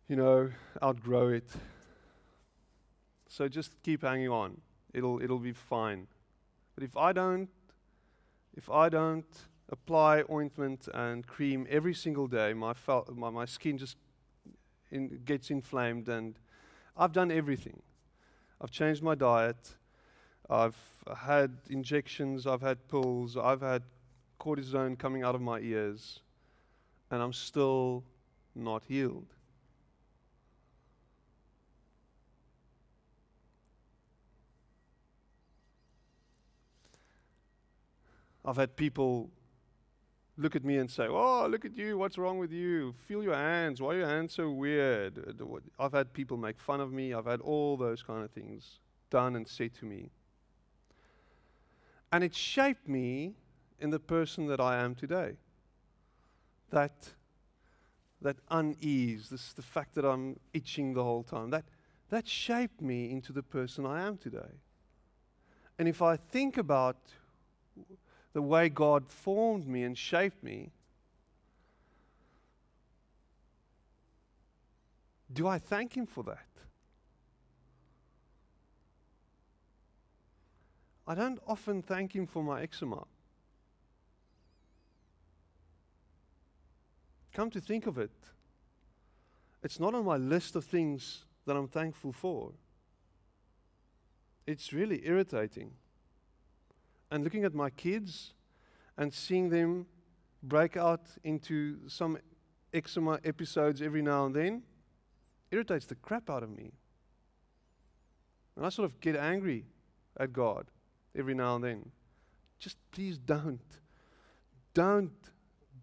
you 0.07 0.15
know, 0.15 0.49
outgrow 0.81 1.27
it. 1.29 1.49
So 3.27 3.47
just 3.47 3.71
keep 3.83 4.01
hanging 4.01 4.29
on. 4.29 4.61
It'll 4.93 5.21
it'll 5.21 5.45
be 5.51 5.51
fine. 5.51 6.07
But 6.73 6.83
if 6.83 6.97
I 6.97 7.11
don't, 7.11 7.49
if 8.55 8.67
I 8.69 8.89
don't 8.89 9.31
apply 9.69 10.23
ointment 10.29 10.87
and 10.93 11.27
cream 11.27 11.67
every 11.69 11.93
single 11.93 12.27
day, 12.27 12.53
my, 12.53 12.73
my, 13.13 13.29
my 13.29 13.45
skin 13.45 13.77
just 13.77 13.97
in, 14.91 15.21
gets 15.25 15.49
inflamed. 15.49 16.07
And 16.07 16.39
I've 16.95 17.11
done 17.11 17.31
everything. 17.31 17.81
I've 18.61 18.71
changed 18.71 19.03
my 19.03 19.15
diet. 19.15 19.75
I've 20.49 20.77
had 21.17 21.57
injections. 21.69 22.47
I've 22.47 22.61
had 22.61 22.87
pills. 22.87 23.35
I've 23.37 23.61
had 23.61 23.83
cortisone 24.39 24.97
coming 24.97 25.23
out 25.23 25.35
of 25.35 25.41
my 25.41 25.59
ears. 25.59 26.21
And 27.11 27.21
I'm 27.21 27.33
still 27.33 28.03
not 28.55 28.83
healed. 28.87 29.27
I've 38.45 38.55
had 38.55 38.77
people 38.77 39.29
look 40.37 40.55
at 40.55 40.63
me 40.63 40.77
and 40.77 40.89
say, 40.89 41.07
Oh, 41.09 41.47
look 41.49 41.65
at 41.65 41.75
you. 41.75 41.97
What's 41.97 42.17
wrong 42.17 42.37
with 42.37 42.51
you? 42.51 42.93
Feel 43.07 43.23
your 43.23 43.35
hands. 43.35 43.81
Why 43.81 43.95
are 43.95 43.97
your 43.97 44.07
hands 44.07 44.33
so 44.33 44.49
weird? 44.51 45.35
Uh, 45.41 45.45
I've 45.79 45.93
had 45.93 46.13
people 46.13 46.37
make 46.37 46.59
fun 46.59 46.79
of 46.79 46.93
me. 46.93 47.13
I've 47.13 47.25
had 47.25 47.41
all 47.41 47.75
those 47.75 48.03
kind 48.03 48.23
of 48.23 48.31
things 48.31 48.79
done 49.09 49.35
and 49.35 49.47
said 49.47 49.73
to 49.75 49.85
me. 49.85 50.11
And 52.11 52.23
it 52.23 52.33
shaped 52.33 52.87
me 52.87 53.33
in 53.79 53.89
the 53.89 53.99
person 53.99 54.47
that 54.47 54.59
I 54.59 54.77
am 54.77 54.95
today. 54.95 55.33
That, 56.69 57.13
that 58.21 58.37
unease, 58.49 59.29
this, 59.29 59.53
the 59.53 59.61
fact 59.61 59.95
that 59.95 60.05
I'm 60.05 60.39
itching 60.53 60.93
the 60.93 61.03
whole 61.03 61.23
time, 61.23 61.49
that, 61.49 61.65
that 62.09 62.27
shaped 62.27 62.81
me 62.81 63.11
into 63.11 63.33
the 63.33 63.43
person 63.43 63.85
I 63.85 64.05
am 64.05 64.17
today. 64.17 64.61
And 65.79 65.87
if 65.87 66.01
I 66.01 66.15
think 66.15 66.57
about 66.57 66.97
the 68.33 68.41
way 68.41 68.69
God 68.69 69.07
formed 69.07 69.67
me 69.67 69.83
and 69.83 69.97
shaped 69.97 70.43
me, 70.43 70.71
do 75.31 75.47
I 75.47 75.59
thank 75.59 75.95
Him 75.95 76.05
for 76.05 76.23
that? 76.23 76.45
I 81.07 81.15
don't 81.15 81.39
often 81.47 81.81
thank 81.81 82.15
Him 82.15 82.27
for 82.27 82.43
my 82.43 82.61
eczema. 82.61 83.05
Come 87.33 87.49
to 87.51 87.61
think 87.61 87.85
of 87.85 87.97
it, 87.97 88.11
it's 89.63 89.79
not 89.79 89.93
on 89.93 90.05
my 90.05 90.17
list 90.17 90.55
of 90.55 90.65
things 90.65 91.23
that 91.45 91.55
I'm 91.55 91.67
thankful 91.67 92.11
for. 92.11 92.51
It's 94.45 94.73
really 94.73 95.05
irritating 95.05 95.71
and 97.11 97.23
looking 97.23 97.43
at 97.43 97.53
my 97.53 97.69
kids 97.69 98.33
and 98.97 99.13
seeing 99.13 99.49
them 99.49 99.85
break 100.43 100.77
out 100.77 101.07
into 101.23 101.77
some 101.87 102.17
eczema 102.73 103.19
episodes 103.23 103.81
every 103.81 104.01
now 104.01 104.25
and 104.25 104.35
then 104.35 104.63
irritates 105.51 105.85
the 105.85 105.95
crap 105.95 106.29
out 106.29 106.43
of 106.43 106.49
me. 106.49 106.71
And 108.55 108.65
I 108.65 108.69
sort 108.69 108.85
of 108.85 108.99
get 108.99 109.15
angry 109.15 109.65
at 110.19 110.33
God 110.33 110.67
every 111.15 111.35
now 111.35 111.55
and 111.55 111.63
then. 111.63 111.91
Just 112.59 112.77
please 112.91 113.17
don't. 113.17 113.61
Don't, 114.73 115.11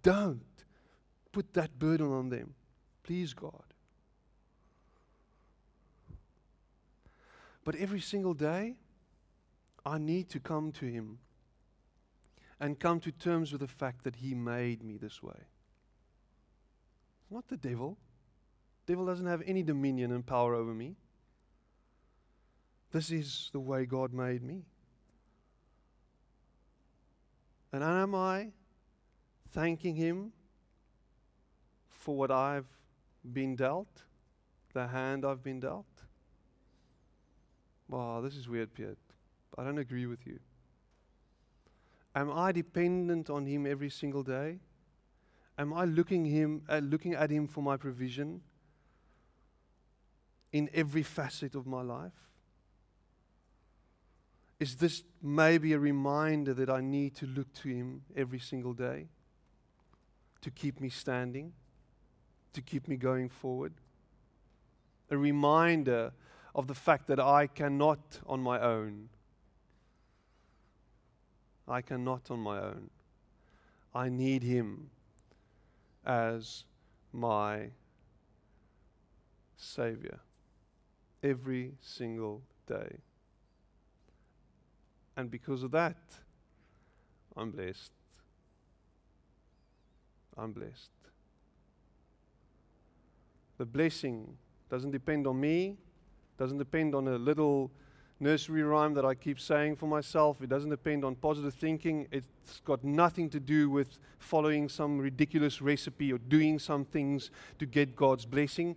don't 0.02 0.42
put 1.32 1.52
that 1.54 1.78
burden 1.78 2.12
on 2.12 2.28
them. 2.28 2.54
Please, 3.02 3.34
God. 3.34 3.62
But 7.64 7.76
every 7.76 8.00
single 8.00 8.34
day, 8.34 8.76
I 9.86 9.98
need 9.98 10.28
to 10.30 10.40
come 10.40 10.72
to 10.72 10.86
Him 10.86 11.18
and 12.60 12.78
come 12.78 13.00
to 13.00 13.12
terms 13.12 13.52
with 13.52 13.60
the 13.60 13.68
fact 13.68 14.04
that 14.04 14.16
He 14.16 14.34
made 14.34 14.82
me 14.82 14.96
this 14.96 15.22
way. 15.22 15.48
Not 17.30 17.48
the 17.48 17.56
devil. 17.56 17.98
devil 18.86 19.04
doesn't 19.04 19.26
have 19.26 19.42
any 19.46 19.62
dominion 19.62 20.12
and 20.12 20.24
power 20.24 20.54
over 20.54 20.72
me. 20.72 20.96
This 22.92 23.10
is 23.10 23.50
the 23.52 23.60
way 23.60 23.86
God 23.86 24.12
made 24.12 24.42
me. 24.42 24.62
And 27.72 27.82
am 27.82 28.14
I 28.14 28.52
thanking 29.50 29.96
Him 29.96 30.32
for 31.88 32.16
what 32.16 32.30
I've 32.30 32.68
been 33.32 33.56
dealt, 33.56 34.04
the 34.72 34.86
hand 34.86 35.24
I've 35.24 35.42
been 35.42 35.58
dealt? 35.58 35.86
Wow, 37.88 38.20
this 38.20 38.36
is 38.36 38.48
weird, 38.48 38.72
Piet. 38.72 38.96
I 39.56 39.64
don't 39.64 39.78
agree 39.78 40.06
with 40.06 40.26
you. 40.26 40.38
Am 42.14 42.30
I 42.30 42.52
dependent 42.52 43.30
on 43.30 43.46
Him 43.46 43.66
every 43.66 43.90
single 43.90 44.22
day? 44.22 44.58
Am 45.56 45.72
I 45.72 45.84
looking, 45.84 46.24
him, 46.24 46.62
uh, 46.68 46.78
looking 46.78 47.14
at 47.14 47.30
Him 47.30 47.46
for 47.46 47.62
my 47.62 47.76
provision 47.76 48.40
in 50.52 50.68
every 50.74 51.02
facet 51.02 51.54
of 51.54 51.66
my 51.66 51.82
life? 51.82 52.12
Is 54.58 54.76
this 54.76 55.02
maybe 55.22 55.72
a 55.72 55.78
reminder 55.78 56.54
that 56.54 56.70
I 56.70 56.80
need 56.80 57.14
to 57.16 57.26
look 57.26 57.52
to 57.54 57.68
Him 57.68 58.02
every 58.16 58.38
single 58.38 58.72
day 58.72 59.08
to 60.40 60.50
keep 60.50 60.80
me 60.80 60.88
standing, 60.88 61.52
to 62.52 62.62
keep 62.62 62.88
me 62.88 62.96
going 62.96 63.28
forward? 63.28 63.74
A 65.10 65.16
reminder 65.16 66.12
of 66.54 66.66
the 66.66 66.74
fact 66.74 67.08
that 67.08 67.20
I 67.20 67.46
cannot 67.46 68.20
on 68.26 68.40
my 68.40 68.60
own 68.60 69.08
I 71.66 71.80
cannot 71.80 72.30
on 72.30 72.40
my 72.40 72.58
own. 72.58 72.90
I 73.94 74.08
need 74.08 74.42
Him 74.42 74.90
as 76.04 76.64
my 77.12 77.70
Savior 79.56 80.20
every 81.22 81.72
single 81.80 82.42
day. 82.66 82.98
And 85.16 85.30
because 85.30 85.62
of 85.62 85.70
that, 85.70 85.96
I'm 87.36 87.50
blessed. 87.50 87.92
I'm 90.36 90.52
blessed. 90.52 90.90
The 93.56 93.64
blessing 93.64 94.36
doesn't 94.68 94.90
depend 94.90 95.26
on 95.26 95.40
me, 95.40 95.76
doesn't 96.36 96.58
depend 96.58 96.94
on 96.94 97.06
a 97.06 97.16
little 97.16 97.70
nursery 98.20 98.62
rhyme 98.62 98.94
that 98.94 99.04
I 99.04 99.14
keep 99.14 99.40
saying 99.40 99.76
for 99.76 99.86
myself. 99.86 100.40
It 100.40 100.48
doesn't 100.48 100.70
depend 100.70 101.04
on 101.04 101.14
positive 101.16 101.54
thinking. 101.54 102.06
It's 102.10 102.60
got 102.64 102.84
nothing 102.84 103.28
to 103.30 103.40
do 103.40 103.68
with 103.68 103.98
following 104.18 104.68
some 104.68 104.98
ridiculous 104.98 105.60
recipe 105.60 106.12
or 106.12 106.18
doing 106.18 106.58
some 106.58 106.84
things 106.84 107.30
to 107.58 107.66
get 107.66 107.96
God's 107.96 108.24
blessing. 108.24 108.76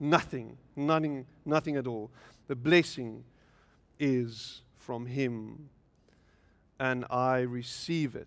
Nothing. 0.00 0.58
Nothing, 0.76 1.26
nothing 1.44 1.76
at 1.76 1.86
all. 1.86 2.10
The 2.48 2.56
blessing 2.56 3.24
is 3.98 4.62
from 4.76 5.06
Him. 5.06 5.70
And 6.78 7.04
I 7.08 7.38
receive 7.38 8.16
it 8.16 8.26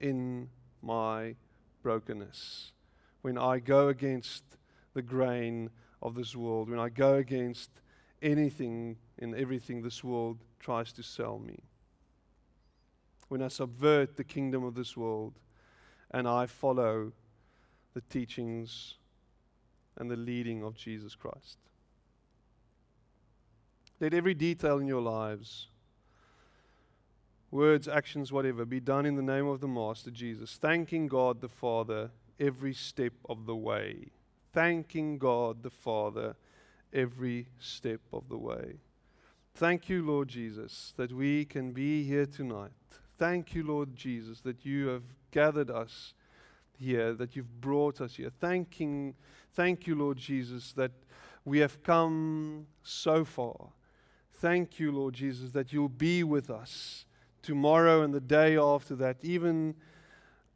in 0.00 0.50
my 0.82 1.34
brokenness. 1.82 2.72
When 3.22 3.38
I 3.38 3.58
go 3.58 3.88
against 3.88 4.44
the 4.92 5.02
grain 5.02 5.70
of 6.02 6.14
this 6.14 6.36
world, 6.36 6.68
when 6.68 6.78
I 6.78 6.90
go 6.90 7.14
against 7.14 7.70
anything 8.20 8.98
and 9.18 9.34
everything 9.34 9.82
this 9.82 10.02
world 10.02 10.38
tries 10.60 10.92
to 10.92 11.02
sell 11.02 11.38
me. 11.38 11.60
When 13.28 13.42
I 13.42 13.48
subvert 13.48 14.16
the 14.16 14.24
kingdom 14.24 14.64
of 14.64 14.74
this 14.74 14.96
world 14.96 15.34
and 16.10 16.28
I 16.28 16.46
follow 16.46 17.12
the 17.94 18.00
teachings 18.00 18.94
and 19.96 20.10
the 20.10 20.16
leading 20.16 20.62
of 20.62 20.76
Jesus 20.76 21.14
Christ. 21.14 21.58
Let 24.00 24.12
every 24.12 24.34
detail 24.34 24.78
in 24.78 24.88
your 24.88 25.00
lives, 25.00 25.68
words, 27.50 27.86
actions, 27.86 28.32
whatever, 28.32 28.64
be 28.64 28.80
done 28.80 29.06
in 29.06 29.14
the 29.14 29.22
name 29.22 29.46
of 29.46 29.60
the 29.60 29.68
Master 29.68 30.10
Jesus, 30.10 30.56
thanking 30.60 31.06
God 31.06 31.40
the 31.40 31.48
Father 31.48 32.10
every 32.40 32.74
step 32.74 33.12
of 33.28 33.46
the 33.46 33.54
way. 33.54 34.10
Thanking 34.52 35.18
God 35.18 35.62
the 35.62 35.70
Father 35.70 36.36
every 36.92 37.46
step 37.58 38.00
of 38.12 38.28
the 38.28 38.38
way. 38.38 38.74
Thank 39.56 39.88
you, 39.88 40.04
Lord 40.04 40.26
Jesus, 40.26 40.92
that 40.96 41.12
we 41.12 41.44
can 41.44 41.70
be 41.70 42.02
here 42.02 42.26
tonight. 42.26 42.72
Thank 43.18 43.54
you, 43.54 43.62
Lord 43.62 43.94
Jesus, 43.94 44.40
that 44.40 44.66
you 44.66 44.88
have 44.88 45.04
gathered 45.30 45.70
us 45.70 46.12
here, 46.76 47.14
that 47.14 47.36
you've 47.36 47.60
brought 47.60 48.00
us 48.00 48.16
here. 48.16 48.32
Thanking, 48.40 49.14
thank 49.52 49.86
you, 49.86 49.94
Lord 49.94 50.16
Jesus, 50.16 50.72
that 50.72 50.90
we 51.44 51.60
have 51.60 51.84
come 51.84 52.66
so 52.82 53.24
far. 53.24 53.68
Thank 54.32 54.80
you, 54.80 54.90
Lord 54.90 55.14
Jesus, 55.14 55.52
that 55.52 55.72
you'll 55.72 55.88
be 55.88 56.24
with 56.24 56.50
us 56.50 57.06
tomorrow 57.40 58.02
and 58.02 58.12
the 58.12 58.20
day 58.20 58.56
after 58.56 58.96
that. 58.96 59.18
Even 59.22 59.76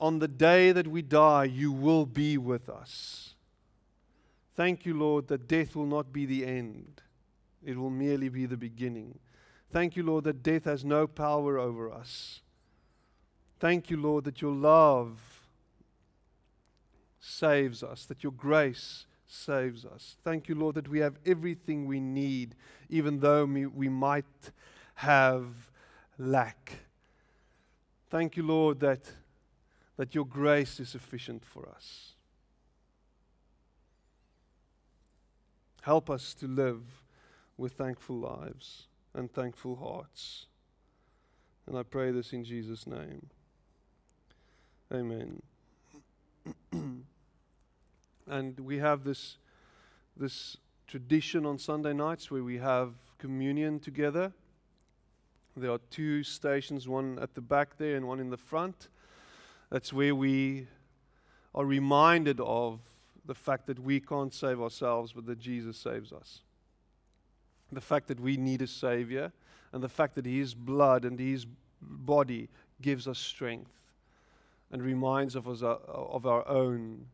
on 0.00 0.18
the 0.18 0.26
day 0.26 0.72
that 0.72 0.88
we 0.88 1.02
die, 1.02 1.44
you 1.44 1.70
will 1.70 2.04
be 2.04 2.36
with 2.36 2.68
us. 2.68 3.36
Thank 4.56 4.84
you, 4.84 4.94
Lord, 4.94 5.28
that 5.28 5.46
death 5.46 5.76
will 5.76 5.86
not 5.86 6.12
be 6.12 6.26
the 6.26 6.44
end, 6.44 7.00
it 7.64 7.76
will 7.76 7.90
merely 7.90 8.28
be 8.28 8.46
the 8.46 8.56
beginning. 8.56 9.18
Thank 9.70 9.96
you, 9.96 10.02
Lord, 10.02 10.24
that 10.24 10.42
death 10.42 10.64
has 10.64 10.84
no 10.84 11.06
power 11.06 11.58
over 11.58 11.90
us. 11.92 12.40
Thank 13.60 13.90
you, 13.90 13.96
Lord, 13.96 14.24
that 14.24 14.40
your 14.40 14.52
love 14.52 15.18
saves 17.20 17.82
us, 17.82 18.06
that 18.06 18.22
your 18.22 18.32
grace 18.32 19.06
saves 19.26 19.84
us. 19.84 20.16
Thank 20.24 20.48
you, 20.48 20.54
Lord, 20.54 20.76
that 20.76 20.88
we 20.88 21.00
have 21.00 21.16
everything 21.26 21.86
we 21.86 22.00
need, 22.00 22.54
even 22.88 23.20
though 23.20 23.44
we, 23.44 23.88
might 23.88 24.24
have 24.94 25.46
lack. 26.16 26.78
Thank 28.08 28.36
you, 28.36 28.42
Lord, 28.42 28.80
that, 28.80 29.12
that 29.96 30.14
your 30.14 30.24
grace 30.24 30.80
is 30.80 30.88
sufficient 30.88 31.44
for 31.44 31.68
us. 31.68 32.14
Help 35.82 36.08
us 36.08 36.34
to 36.34 36.46
live 36.46 36.82
with 37.58 37.72
thankful 37.72 38.16
lives 38.16 38.86
and 39.12 39.30
thankful 39.30 39.76
hearts. 39.76 40.46
And 41.66 41.76
I 41.76 41.82
pray 41.82 42.12
this 42.12 42.32
in 42.32 42.44
Jesus' 42.44 42.86
name. 42.86 43.28
Amen. 44.90 45.42
and 48.26 48.60
we 48.60 48.78
have 48.78 49.04
this, 49.04 49.36
this 50.16 50.56
tradition 50.86 51.44
on 51.44 51.58
Sunday 51.58 51.92
nights 51.92 52.30
where 52.30 52.42
we 52.42 52.56
have 52.58 52.94
communion 53.18 53.80
together. 53.80 54.32
There 55.56 55.72
are 55.72 55.80
two 55.90 56.22
stations, 56.22 56.88
one 56.88 57.18
at 57.20 57.34
the 57.34 57.40
back 57.40 57.76
there 57.76 57.96
and 57.96 58.06
one 58.06 58.20
in 58.20 58.30
the 58.30 58.36
front. 58.36 58.88
That's 59.70 59.92
where 59.92 60.14
we 60.14 60.68
are 61.54 61.66
reminded 61.66 62.40
of 62.40 62.80
the 63.26 63.34
fact 63.34 63.66
that 63.66 63.78
we 63.78 64.00
can't 64.00 64.32
save 64.32 64.60
ourselves, 64.60 65.12
but 65.12 65.26
that 65.26 65.38
Jesus 65.38 65.76
saves 65.76 66.12
us. 66.12 66.40
The 67.70 67.80
fact 67.80 68.08
that 68.08 68.20
we 68.20 68.36
need 68.36 68.62
a 68.62 68.66
Savior, 68.66 69.32
and 69.72 69.82
the 69.82 69.88
fact 69.88 70.14
that 70.14 70.26
His 70.26 70.54
blood 70.54 71.04
and 71.04 71.18
His 71.18 71.46
body 71.80 72.48
gives 72.80 73.06
us 73.06 73.18
strength 73.18 73.92
and 74.70 74.82
reminds 74.82 75.34
of 75.34 75.48
us 75.48 75.62
uh, 75.62 75.76
of 75.86 76.26
our 76.26 76.46
own 76.48 77.06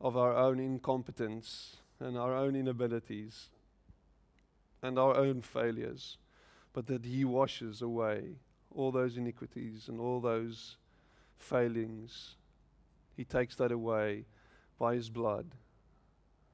of 0.00 0.16
our 0.16 0.34
own 0.34 0.58
incompetence 0.58 1.76
and 1.98 2.16
our 2.16 2.34
own 2.34 2.56
inabilities 2.56 3.50
and 4.82 4.98
our 4.98 5.14
own 5.14 5.42
failures, 5.42 6.16
but 6.72 6.86
that 6.86 7.04
He 7.04 7.24
washes 7.24 7.82
away 7.82 8.36
all 8.74 8.90
those 8.90 9.16
iniquities 9.16 9.88
and 9.88 10.00
all 10.00 10.20
those 10.20 10.76
failings. 11.36 12.36
He 13.16 13.24
takes 13.24 13.56
that 13.56 13.72
away 13.72 14.24
by 14.78 14.94
His 14.94 15.10
blood 15.10 15.46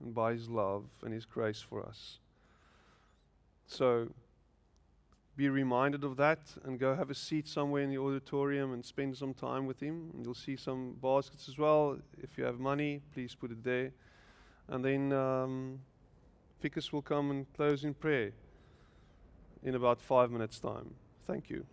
and 0.00 0.12
by 0.12 0.32
His 0.32 0.48
love 0.48 0.86
and 1.02 1.12
His 1.12 1.24
grace 1.24 1.60
for 1.60 1.86
us. 1.86 2.18
So, 3.66 4.08
be 5.36 5.48
reminded 5.48 6.02
of 6.02 6.16
that 6.16 6.40
and 6.64 6.78
go 6.78 6.94
have 6.94 7.10
a 7.10 7.14
seat 7.14 7.46
somewhere 7.46 7.82
in 7.82 7.90
the 7.90 7.98
auditorium 7.98 8.72
and 8.72 8.84
spend 8.84 9.16
some 9.16 9.34
time 9.34 9.66
with 9.66 9.80
Him. 9.80 10.10
And 10.14 10.24
you'll 10.24 10.34
see 10.34 10.56
some 10.56 10.96
baskets 11.02 11.48
as 11.48 11.58
well. 11.58 11.98
If 12.22 12.38
you 12.38 12.44
have 12.44 12.58
money, 12.58 13.02
please 13.12 13.34
put 13.34 13.50
it 13.50 13.62
there. 13.62 13.92
And 14.68 14.84
then 14.84 15.12
um, 15.12 15.80
Ficus 16.60 16.92
will 16.92 17.02
come 17.02 17.30
and 17.30 17.46
close 17.54 17.84
in 17.84 17.94
prayer 17.94 18.32
in 19.62 19.74
about 19.74 20.00
five 20.00 20.30
minutes' 20.30 20.58
time. 20.58 20.94
Thank 21.26 21.50
you. 21.50 21.66